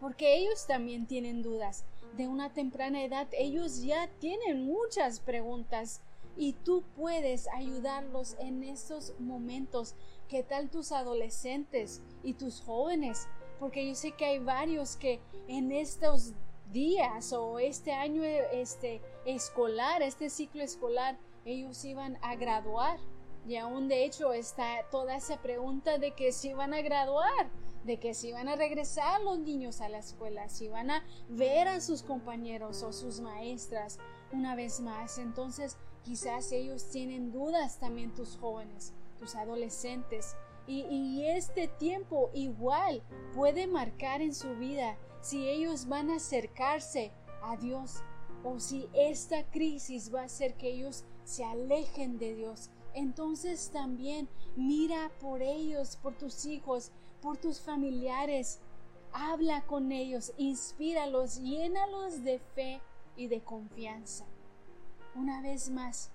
Porque 0.00 0.36
ellos 0.36 0.66
también 0.66 1.06
tienen 1.06 1.42
dudas. 1.42 1.84
De 2.16 2.28
una 2.28 2.52
temprana 2.52 3.02
edad 3.02 3.26
ellos 3.32 3.82
ya 3.82 4.08
tienen 4.20 4.64
muchas 4.64 5.20
preguntas 5.20 6.00
y 6.36 6.52
tú 6.52 6.84
puedes 6.96 7.48
ayudarlos 7.48 8.36
en 8.38 8.62
estos 8.62 9.14
momentos. 9.18 9.94
¿Qué 10.28 10.42
tal 10.42 10.70
tus 10.70 10.92
adolescentes 10.92 12.02
y 12.22 12.34
tus 12.34 12.60
jóvenes? 12.60 13.28
porque 13.58 13.86
yo 13.86 13.94
sé 13.94 14.12
que 14.12 14.24
hay 14.24 14.38
varios 14.38 14.96
que 14.96 15.20
en 15.48 15.72
estos 15.72 16.32
días 16.72 17.32
o 17.32 17.58
este 17.58 17.92
año 17.92 18.22
este 18.22 19.00
escolar, 19.24 20.02
este 20.02 20.28
ciclo 20.30 20.62
escolar, 20.62 21.16
ellos 21.44 21.84
iban 21.84 22.18
a 22.22 22.34
graduar. 22.36 22.98
Y 23.46 23.56
aún 23.56 23.88
de 23.88 24.04
hecho 24.04 24.32
está 24.32 24.86
toda 24.90 25.16
esa 25.16 25.40
pregunta 25.40 25.98
de 25.98 26.12
que 26.12 26.32
si 26.32 26.50
iban 26.50 26.72
a 26.72 26.80
graduar, 26.80 27.50
de 27.84 27.98
que 27.98 28.14
si 28.14 28.28
iban 28.28 28.48
a 28.48 28.56
regresar 28.56 29.20
los 29.20 29.38
niños 29.38 29.82
a 29.82 29.88
la 29.90 29.98
escuela, 29.98 30.48
si 30.48 30.68
van 30.68 30.90
a 30.90 31.04
ver 31.28 31.68
a 31.68 31.80
sus 31.80 32.02
compañeros 32.02 32.82
o 32.82 32.92
sus 32.92 33.20
maestras 33.20 33.98
una 34.32 34.56
vez 34.56 34.80
más. 34.80 35.18
Entonces 35.18 35.76
quizás 36.02 36.52
ellos 36.52 36.90
tienen 36.90 37.32
dudas 37.32 37.78
también 37.78 38.14
tus 38.14 38.36
jóvenes, 38.36 38.94
adolescentes. 39.34 40.36
Y, 40.66 41.24
este 41.26 41.68
tiempo 41.68 42.30
igual 42.32 43.02
puede 43.34 43.66
marcar 43.66 44.22
en 44.22 44.34
su 44.34 44.54
vida 44.56 44.96
si 45.20 45.48
ellos 45.48 45.88
van 45.88 46.10
a 46.10 46.16
acercarse 46.16 47.12
a 47.42 47.56
Dios 47.56 48.02
o 48.42 48.60
si 48.60 48.88
esta 48.94 49.44
crisis 49.50 50.14
va 50.14 50.22
a 50.22 50.24
hacer 50.24 50.54
que 50.54 50.70
ellos 50.70 51.04
se 51.24 51.44
alejen 51.44 52.18
de 52.18 52.34
Dios. 52.34 52.70
Entonces 52.94 53.70
también 53.70 54.28
mira 54.56 55.10
por 55.20 55.42
ellos, 55.42 55.96
por 55.96 56.14
tus 56.14 56.46
hijos, 56.46 56.92
por 57.20 57.36
tus 57.36 57.60
familiares. 57.60 58.60
habla 59.12 59.64
con 59.66 59.92
ellos, 59.92 60.32
inspíralos, 60.38 61.40
llénalos 61.40 62.24
de 62.24 62.40
fe 62.40 62.80
y 63.16 63.28
de 63.28 63.42
confianza. 63.42 64.24
Una 65.14 65.40
vez 65.40 65.70
más, 65.70 66.10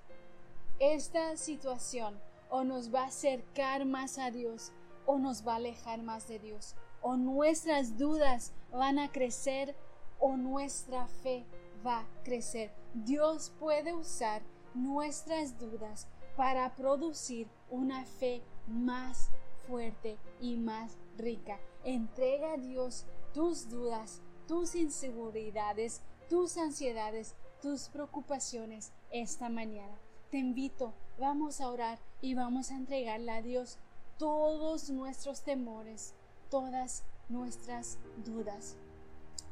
esta 0.80 1.38
situación 1.38 2.20
o 2.50 2.64
nos 2.64 2.94
va 2.94 3.04
a 3.04 3.08
acercar 3.08 3.86
más 3.86 4.18
a 4.18 4.32
Dios 4.32 4.72
o 5.06 5.18
nos 5.18 5.48
va 5.48 5.54
a 5.54 5.58
alejar 5.58 6.02
más 6.02 6.28
de 6.28 6.40
Dios. 6.40 6.76
O 7.02 7.16
nuestras 7.16 7.98
dudas 7.98 8.54
van 8.72 9.00
a 9.00 9.12
crecer 9.12 9.76
o 10.20 10.36
nuestra 10.38 11.08
fe 11.08 11.46
va 11.86 12.00
a 12.00 12.24
crecer. 12.24 12.72
Dios 12.94 13.52
puede 13.60 13.94
usar 13.94 14.42
nuestras 14.74 15.58
dudas 15.60 16.08
para 16.36 16.76
producir 16.76 17.48
una 17.70 18.06
fe 18.06 18.42
más 18.68 19.30
fuerte 19.68 20.18
y 20.40 20.58
más 20.58 20.98
rica. 21.18 21.60
Entrega 21.84 22.54
a 22.54 22.58
Dios 22.58 23.06
tus 23.34 23.70
dudas, 23.70 24.22
tus 24.48 24.76
inseguridades, 24.76 26.02
tus 26.30 26.58
ansiedades, 26.58 27.36
tus 27.62 27.90
preocupaciones 27.90 28.92
esta 29.12 29.50
mañana. 29.50 29.98
Te 30.30 30.38
invito, 30.38 30.94
vamos 31.20 31.60
a 31.60 31.70
orar 31.70 32.00
y 32.22 32.34
vamos 32.34 32.72
a 32.72 32.76
entregarle 32.76 33.32
a 33.32 33.42
Dios 33.42 33.78
todos 34.18 34.90
nuestros 34.90 35.42
temores, 35.42 36.14
todas 36.50 37.04
nuestras 37.28 37.98
dudas. 38.26 38.76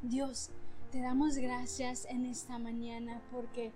Dios, 0.01 0.49
te 0.91 1.01
damos 1.01 1.37
gracias 1.37 2.05
en 2.05 2.25
esta 2.25 2.57
mañana 2.57 3.21
porque 3.31 3.71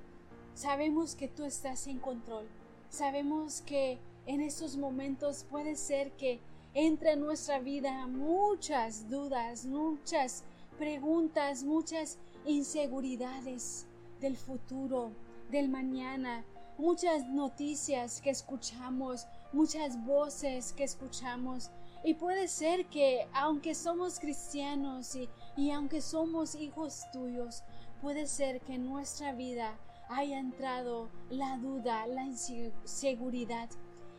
sabemos 0.53 1.15
que 1.15 1.27
tú 1.27 1.43
estás 1.43 1.87
en 1.87 1.99
control. 1.99 2.47
Sabemos 2.89 3.61
que 3.61 3.99
en 4.25 4.41
estos 4.41 4.77
momentos 4.77 5.45
puede 5.49 5.75
ser 5.75 6.11
que 6.13 6.39
entre 6.73 7.13
en 7.13 7.19
nuestra 7.19 7.59
vida 7.59 8.07
muchas 8.07 9.09
dudas, 9.09 9.65
muchas 9.65 10.43
preguntas, 10.77 11.63
muchas 11.63 12.17
inseguridades 12.45 13.85
del 14.21 14.37
futuro, 14.37 15.11
del 15.49 15.67
mañana, 15.67 16.45
muchas 16.77 17.27
noticias 17.27 18.21
que 18.21 18.29
escuchamos, 18.29 19.27
muchas 19.53 20.03
voces 20.05 20.73
que 20.73 20.83
escuchamos. 20.83 21.71
Y 22.03 22.15
puede 22.15 22.47
ser 22.47 22.87
que 22.87 23.27
aunque 23.33 23.75
somos 23.75 24.19
cristianos 24.19 25.15
y, 25.15 25.29
y 25.55 25.71
aunque 25.71 26.01
somos 26.01 26.55
hijos 26.55 27.03
tuyos, 27.13 27.63
puede 28.01 28.25
ser 28.27 28.61
que 28.61 28.75
en 28.75 28.87
nuestra 28.87 29.33
vida 29.33 29.77
haya 30.09 30.39
entrado 30.39 31.09
la 31.29 31.57
duda, 31.57 32.05
la 32.07 32.25
inseguridad, 32.25 33.69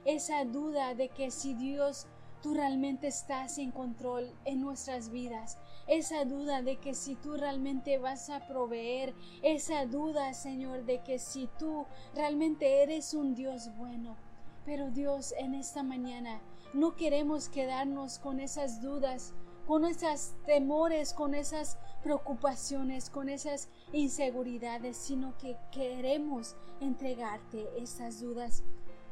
esa 0.04 0.44
duda 0.44 0.94
de 0.94 1.08
que 1.08 1.30
si 1.30 1.54
Dios 1.54 2.06
tú 2.42 2.54
realmente 2.54 3.06
estás 3.08 3.58
en 3.58 3.70
control 3.70 4.32
en 4.44 4.60
nuestras 4.60 5.10
vidas, 5.10 5.58
esa 5.86 6.24
duda 6.24 6.62
de 6.62 6.76
que 6.76 6.94
si 6.94 7.14
tú 7.14 7.36
realmente 7.36 7.98
vas 7.98 8.30
a 8.30 8.46
proveer, 8.46 9.14
esa 9.42 9.86
duda, 9.86 10.34
Señor, 10.34 10.84
de 10.84 11.02
que 11.02 11.18
si 11.18 11.48
tú 11.58 11.86
realmente 12.14 12.82
eres 12.82 13.14
un 13.14 13.34
Dios 13.34 13.70
bueno. 13.76 14.16
Pero 14.64 14.90
Dios, 14.90 15.34
en 15.38 15.54
esta 15.54 15.82
mañana 15.82 16.40
no 16.72 16.94
queremos 16.94 17.48
quedarnos 17.48 18.18
con 18.18 18.40
esas 18.40 18.80
dudas, 18.80 19.34
con 19.66 19.84
esos 19.84 20.34
temores, 20.46 21.12
con 21.12 21.34
esas 21.34 21.78
preocupaciones, 22.02 23.10
con 23.10 23.28
esas 23.28 23.68
inseguridades, 23.92 24.96
sino 24.96 25.36
que 25.38 25.56
queremos 25.70 26.56
entregarte 26.80 27.68
esas 27.76 28.20
dudas 28.20 28.62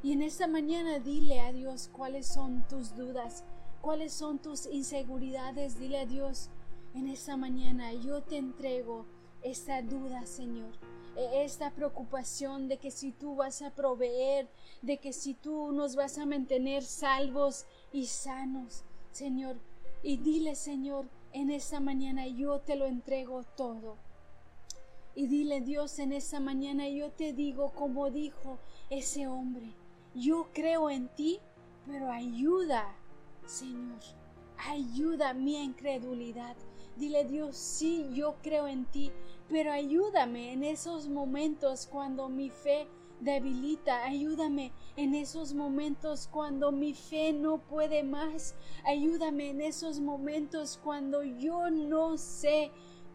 y 0.02 0.12
en 0.12 0.22
esta 0.22 0.46
mañana 0.46 0.98
dile 0.98 1.40
a 1.40 1.52
Dios 1.52 1.90
cuáles 1.92 2.26
son 2.26 2.66
tus 2.68 2.96
dudas, 2.96 3.44
cuáles 3.83 4.14
son 4.14 4.38
tus 4.38 4.64
inseguridades. 4.66 5.78
Dile 5.78 5.98
a 5.98 6.06
Dios, 6.06 6.48
en 6.94 7.09
esta 7.09 7.37
mañana 7.37 7.92
yo 7.92 8.22
te 8.22 8.37
entrego 8.37 9.07
esta 9.42 9.83
duda, 9.83 10.26
Señor. 10.26 10.72
E, 11.16 11.44
esta 11.44 11.70
preocupación 11.70 12.68
de 12.68 12.79
que 12.79 12.90
si 12.90 13.12
tú 13.12 13.37
vas 13.37 13.62
a 13.62 13.74
proveer, 13.74 14.48
de 14.83 14.98
que 14.98 15.12
si 15.12 15.35
tú 15.35 15.72
nos 15.72 15.96
vas 15.96 16.18
a 16.18 16.26
mantener 16.26 16.83
salvos 16.83 17.66
y 17.92 18.07
sanos, 18.07 18.85
Señor. 19.12 19.57
Y 20.03 20.16
dile, 20.18 20.55
Señor, 20.55 21.09
en 21.33 21.50
esta 21.50 21.81
mañana 21.81 22.26
yo 22.26 22.61
te 22.61 22.76
lo 22.76 22.87
entrego 22.87 23.44
todo. 23.57 23.96
Y 25.14 25.26
dile, 25.26 25.61
Dios, 25.61 25.98
en 25.98 26.12
esta 26.12 26.40
mañana 26.40 26.88
yo 26.88 27.11
te 27.11 27.33
digo 27.33 27.72
como 27.72 28.11
dijo 28.11 28.59
ese 28.88 29.26
hombre, 29.26 29.74
yo 30.14 30.48
creo 30.53 30.88
en 30.88 31.09
ti, 31.09 31.40
pero 31.87 32.11
ayuda, 32.11 32.96
Señor, 33.46 34.00
ayuda 34.57 35.35
mi 35.35 35.62
incredulidad. 35.62 36.57
Dile 37.00 37.24
Dios, 37.24 37.56
sí, 37.56 38.10
yo 38.12 38.36
creo 38.42 38.68
en 38.68 38.84
ti, 38.84 39.10
pero 39.48 39.72
ayúdame 39.72 40.52
en 40.52 40.62
esos 40.62 41.08
momentos 41.08 41.88
cuando 41.90 42.28
mi 42.28 42.50
fe 42.50 42.86
debilita, 43.20 44.04
ayúdame 44.04 44.74
en 44.96 45.14
esos 45.14 45.54
momentos 45.54 46.28
cuando 46.30 46.72
mi 46.72 46.92
fe 46.92 47.32
no 47.32 47.56
puede 47.56 48.02
más, 48.02 48.54
ayúdame 48.84 49.48
en 49.48 49.62
esos 49.62 49.98
momentos 49.98 50.78
cuando 50.84 51.22
yo 51.22 51.70
no 51.70 52.18
sé 52.18 52.70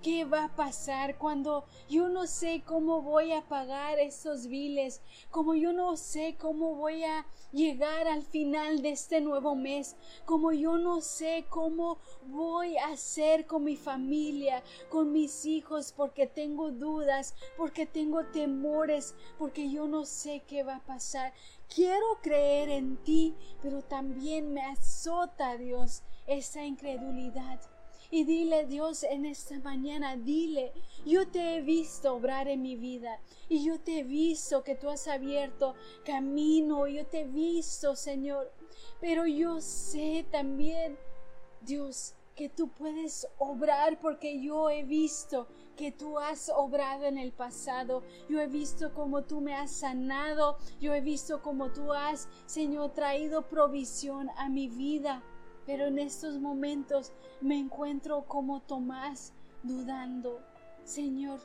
qué 0.05 0.23
va 0.23 0.43
a 0.43 0.55
pasar 0.55 1.17
cuando 1.17 1.65
yo 1.89 2.09
no 2.09 2.27
sé 2.27 2.61
cómo 2.63 3.01
voy 3.01 3.31
a 3.31 3.41
pagar 3.41 3.97
esos 3.97 4.45
biles, 4.45 5.01
como 5.31 5.55
yo 5.55 5.73
no 5.73 5.97
sé 5.97 6.35
cómo 6.39 6.75
voy 6.75 7.03
a 7.03 7.25
llegar 7.51 8.07
al 8.07 8.21
final 8.21 8.83
de 8.83 8.91
este 8.91 9.19
nuevo 9.19 9.55
mes, 9.55 9.95
como 10.25 10.51
yo 10.51 10.77
no 10.77 11.01
sé 11.01 11.47
cómo 11.49 11.97
voy 12.27 12.77
a 12.77 12.89
hacer 12.89 13.47
con 13.47 13.63
mi 13.63 13.77
familia, 13.77 14.61
con 14.89 15.11
mis 15.11 15.43
hijos, 15.47 15.91
porque 15.91 16.27
tengo 16.27 16.69
dudas, 16.69 17.33
porque 17.57 17.87
tengo 17.87 18.25
temores, 18.25 19.15
porque 19.39 19.71
yo 19.71 19.87
no 19.87 20.05
sé 20.05 20.43
qué 20.47 20.61
va 20.61 20.75
a 20.75 20.85
pasar. 20.85 21.33
Quiero 21.67 22.05
creer 22.21 22.69
en 22.69 22.97
ti, 22.97 23.33
pero 23.63 23.81
también 23.81 24.53
me 24.53 24.61
azota, 24.61 25.57
Dios, 25.57 26.03
esa 26.27 26.63
incredulidad. 26.63 27.59
Y 28.15 28.23
dile, 28.23 28.65
Dios, 28.65 29.03
en 29.03 29.25
esta 29.25 29.59
mañana, 29.59 30.15
dile, 30.15 30.71
yo 31.05 31.27
te 31.27 31.57
he 31.57 31.61
visto 31.61 32.15
obrar 32.15 32.47
en 32.47 32.61
mi 32.61 32.77
vida 32.77 33.19
y 33.49 33.65
yo 33.65 33.77
te 33.81 33.99
he 33.99 34.03
visto 34.03 34.63
que 34.63 34.73
tú 34.73 34.89
has 34.89 35.09
abierto 35.09 35.75
camino, 36.05 36.87
yo 36.87 37.05
te 37.05 37.23
he 37.23 37.25
visto, 37.25 37.93
Señor. 37.97 38.49
Pero 39.01 39.27
yo 39.27 39.59
sé 39.59 40.25
también, 40.31 40.97
Dios, 41.59 42.13
que 42.37 42.47
tú 42.47 42.69
puedes 42.69 43.27
obrar 43.37 43.99
porque 43.99 44.41
yo 44.41 44.69
he 44.69 44.83
visto 44.83 45.47
que 45.75 45.91
tú 45.91 46.17
has 46.17 46.47
obrado 46.47 47.03
en 47.03 47.17
el 47.17 47.33
pasado. 47.33 48.01
Yo 48.29 48.39
he 48.39 48.47
visto 48.47 48.93
cómo 48.93 49.23
tú 49.23 49.41
me 49.41 49.55
has 49.55 49.71
sanado. 49.71 50.57
Yo 50.79 50.93
he 50.93 51.01
visto 51.01 51.41
cómo 51.41 51.73
tú 51.73 51.91
has, 51.91 52.29
Señor, 52.45 52.93
traído 52.93 53.49
provisión 53.49 54.29
a 54.37 54.47
mi 54.47 54.69
vida. 54.69 55.21
Pero 55.65 55.87
en 55.87 55.99
estos 55.99 56.39
momentos 56.39 57.11
me 57.41 57.57
encuentro 57.57 58.25
como 58.27 58.61
Tomás 58.61 59.33
dudando. 59.63 60.39
Señor, 60.83 61.39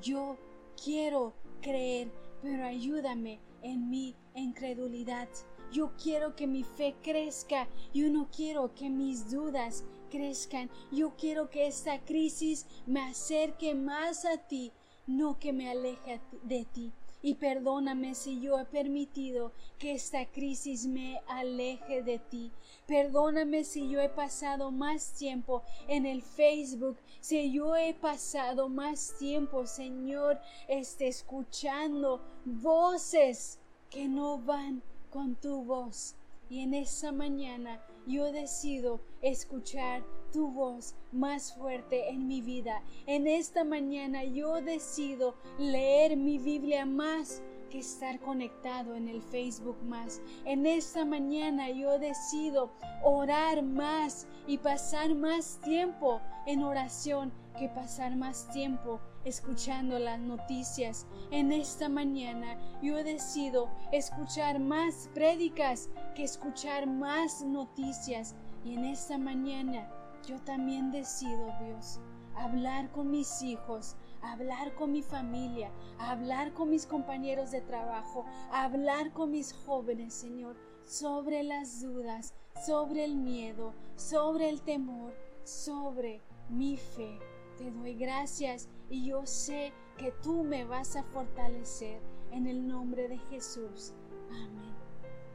yo 0.00 0.36
quiero 0.82 1.34
creer, 1.60 2.10
pero 2.42 2.64
ayúdame 2.64 3.40
en 3.62 3.90
mi 3.90 4.14
incredulidad. 4.34 5.28
Yo 5.72 5.92
quiero 6.00 6.36
que 6.36 6.46
mi 6.46 6.62
fe 6.62 6.94
crezca. 7.02 7.68
Yo 7.92 8.08
no 8.10 8.28
quiero 8.30 8.72
que 8.74 8.88
mis 8.88 9.30
dudas 9.30 9.84
crezcan. 10.10 10.70
Yo 10.92 11.16
quiero 11.16 11.50
que 11.50 11.66
esta 11.66 11.98
crisis 12.04 12.66
me 12.86 13.00
acerque 13.00 13.74
más 13.74 14.24
a 14.24 14.36
ti, 14.36 14.72
no 15.06 15.38
que 15.40 15.52
me 15.52 15.68
aleje 15.68 16.20
de 16.44 16.64
ti 16.64 16.92
y 17.26 17.34
perdóname 17.34 18.14
si 18.14 18.40
yo 18.40 18.56
he 18.56 18.64
permitido 18.64 19.50
que 19.80 19.94
esta 19.94 20.26
crisis 20.26 20.86
me 20.86 21.20
aleje 21.26 22.00
de 22.04 22.20
ti. 22.20 22.52
Perdóname 22.86 23.64
si 23.64 23.88
yo 23.88 24.00
he 24.00 24.08
pasado 24.08 24.70
más 24.70 25.12
tiempo 25.14 25.64
en 25.88 26.06
el 26.06 26.22
Facebook, 26.22 26.96
si 27.20 27.50
yo 27.50 27.74
he 27.74 27.94
pasado 27.94 28.68
más 28.68 29.16
tiempo, 29.18 29.66
Señor, 29.66 30.38
este, 30.68 31.08
escuchando 31.08 32.20
voces 32.44 33.58
que 33.90 34.06
no 34.06 34.38
van 34.38 34.80
con 35.10 35.34
tu 35.34 35.64
voz. 35.64 36.14
Y 36.48 36.60
en 36.60 36.74
esa 36.74 37.10
mañana 37.10 37.84
yo 38.06 38.32
decido 38.32 39.00
escuchar 39.20 40.04
tu 40.32 40.48
voz 40.48 40.94
más 41.12 41.54
fuerte 41.54 42.08
en 42.10 42.26
mi 42.26 42.40
vida. 42.40 42.82
En 43.06 43.26
esta 43.26 43.64
mañana 43.64 44.24
yo 44.24 44.60
decido 44.60 45.34
leer 45.58 46.16
mi 46.16 46.38
Biblia 46.38 46.86
más 46.86 47.42
que 47.70 47.78
estar 47.78 48.20
conectado 48.20 48.94
en 48.94 49.08
el 49.08 49.22
Facebook 49.22 49.82
más. 49.82 50.20
En 50.44 50.66
esta 50.66 51.04
mañana 51.04 51.70
yo 51.70 51.98
decido 51.98 52.70
orar 53.02 53.62
más 53.62 54.26
y 54.46 54.58
pasar 54.58 55.14
más 55.14 55.60
tiempo 55.62 56.20
en 56.46 56.62
oración 56.62 57.32
que 57.56 57.68
pasar 57.68 58.16
más 58.16 58.48
tiempo 58.50 59.00
escuchando 59.24 59.98
las 59.98 60.20
noticias. 60.20 61.06
En 61.30 61.52
esta 61.52 61.88
mañana 61.88 62.56
yo 62.82 63.02
decido 63.02 63.68
escuchar 63.92 64.60
más 64.60 65.08
prédicas 65.14 65.88
que 66.14 66.24
escuchar 66.24 66.86
más 66.86 67.42
noticias. 67.42 68.34
Y 68.64 68.74
en 68.74 68.84
esta 68.84 69.18
mañana 69.18 69.88
yo 70.26 70.38
también 70.40 70.90
decido, 70.90 71.52
Dios, 71.60 72.00
hablar 72.34 72.90
con 72.90 73.10
mis 73.10 73.42
hijos, 73.42 73.96
hablar 74.22 74.74
con 74.74 74.92
mi 74.92 75.02
familia, 75.02 75.70
hablar 75.98 76.52
con 76.52 76.70
mis 76.70 76.86
compañeros 76.86 77.50
de 77.50 77.60
trabajo, 77.60 78.24
hablar 78.50 79.12
con 79.12 79.30
mis 79.30 79.52
jóvenes, 79.52 80.14
Señor, 80.14 80.56
sobre 80.84 81.42
las 81.42 81.80
dudas, 81.80 82.34
sobre 82.64 83.04
el 83.04 83.16
miedo, 83.16 83.74
sobre 83.96 84.48
el 84.48 84.62
temor, 84.62 85.14
sobre 85.44 86.20
mi 86.48 86.76
fe. 86.76 87.18
Te 87.58 87.70
doy 87.70 87.94
gracias 87.94 88.68
y 88.90 89.06
yo 89.06 89.24
sé 89.26 89.72
que 89.96 90.12
tú 90.22 90.44
me 90.44 90.64
vas 90.64 90.96
a 90.96 91.02
fortalecer 91.04 92.00
en 92.32 92.46
el 92.46 92.66
nombre 92.66 93.08
de 93.08 93.18
Jesús. 93.30 93.92
Amén. 94.30 94.74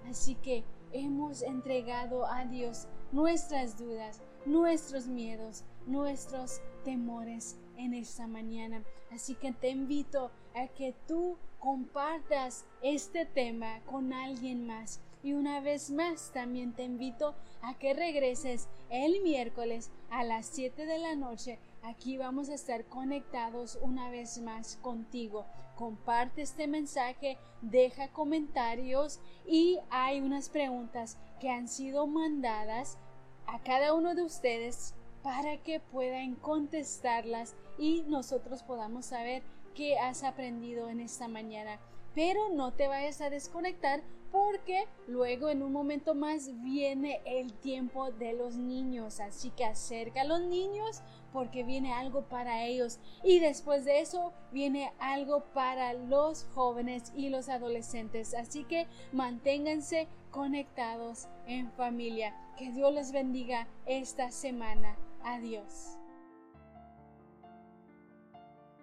Así 0.07 0.35
que 0.35 0.63
hemos 0.91 1.41
entregado 1.41 2.25
a 2.25 2.45
Dios 2.45 2.87
nuestras 3.11 3.77
dudas, 3.77 4.21
nuestros 4.45 5.07
miedos, 5.07 5.63
nuestros 5.87 6.61
temores 6.83 7.57
en 7.77 7.93
esta 7.93 8.27
mañana. 8.27 8.83
Así 9.11 9.35
que 9.35 9.51
te 9.51 9.69
invito 9.69 10.31
a 10.53 10.67
que 10.67 10.93
tú 11.07 11.37
compartas 11.59 12.65
este 12.81 13.25
tema 13.25 13.81
con 13.85 14.13
alguien 14.13 14.67
más. 14.67 14.99
Y 15.23 15.33
una 15.33 15.59
vez 15.59 15.91
más 15.91 16.31
también 16.33 16.73
te 16.73 16.83
invito 16.83 17.35
a 17.61 17.77
que 17.77 17.93
regreses 17.93 18.67
el 18.89 19.21
miércoles 19.21 19.91
a 20.09 20.23
las 20.23 20.47
7 20.47 20.85
de 20.85 20.97
la 20.97 21.15
noche. 21.15 21.59
Aquí 21.83 22.15
vamos 22.17 22.49
a 22.49 22.53
estar 22.53 22.85
conectados 22.85 23.79
una 23.81 24.11
vez 24.11 24.39
más 24.39 24.77
contigo. 24.83 25.47
Comparte 25.75 26.43
este 26.43 26.67
mensaje, 26.67 27.39
deja 27.61 28.09
comentarios 28.09 29.19
y 29.47 29.79
hay 29.89 30.21
unas 30.21 30.49
preguntas 30.49 31.17
que 31.39 31.49
han 31.49 31.67
sido 31.67 32.05
mandadas 32.05 32.99
a 33.47 33.59
cada 33.63 33.95
uno 33.95 34.13
de 34.13 34.21
ustedes 34.21 34.93
para 35.23 35.57
que 35.57 35.79
puedan 35.79 36.35
contestarlas 36.35 37.55
y 37.79 38.03
nosotros 38.07 38.61
podamos 38.61 39.07
saber 39.07 39.41
qué 39.73 39.97
has 39.97 40.23
aprendido 40.23 40.87
en 40.87 40.99
esta 40.99 41.27
mañana. 41.27 41.79
Pero 42.13 42.49
no 42.49 42.73
te 42.73 42.87
vayas 42.87 43.21
a 43.21 43.31
desconectar 43.31 44.03
porque 44.31 44.87
luego 45.07 45.49
en 45.49 45.61
un 45.61 45.71
momento 45.71 46.15
más 46.15 46.61
viene 46.61 47.21
el 47.25 47.53
tiempo 47.53 48.11
de 48.11 48.33
los 48.33 48.55
niños. 48.55 49.19
Así 49.19 49.49
que 49.51 49.65
acerca 49.65 50.21
a 50.21 50.25
los 50.25 50.41
niños 50.41 51.01
porque 51.31 51.63
viene 51.63 51.93
algo 51.93 52.23
para 52.27 52.63
ellos. 52.63 52.99
Y 53.23 53.39
después 53.39 53.85
de 53.85 54.01
eso 54.01 54.33
viene 54.51 54.91
algo 54.99 55.45
para 55.53 55.93
los 55.93 56.45
jóvenes 56.53 57.11
y 57.15 57.29
los 57.29 57.49
adolescentes. 57.49 58.33
Así 58.33 58.63
que 58.63 58.87
manténganse 59.11 60.07
conectados 60.31 61.27
en 61.47 61.71
familia. 61.71 62.35
Que 62.57 62.71
Dios 62.71 62.93
les 62.93 63.11
bendiga 63.11 63.67
esta 63.85 64.31
semana. 64.31 64.97
Adiós. 65.23 66.00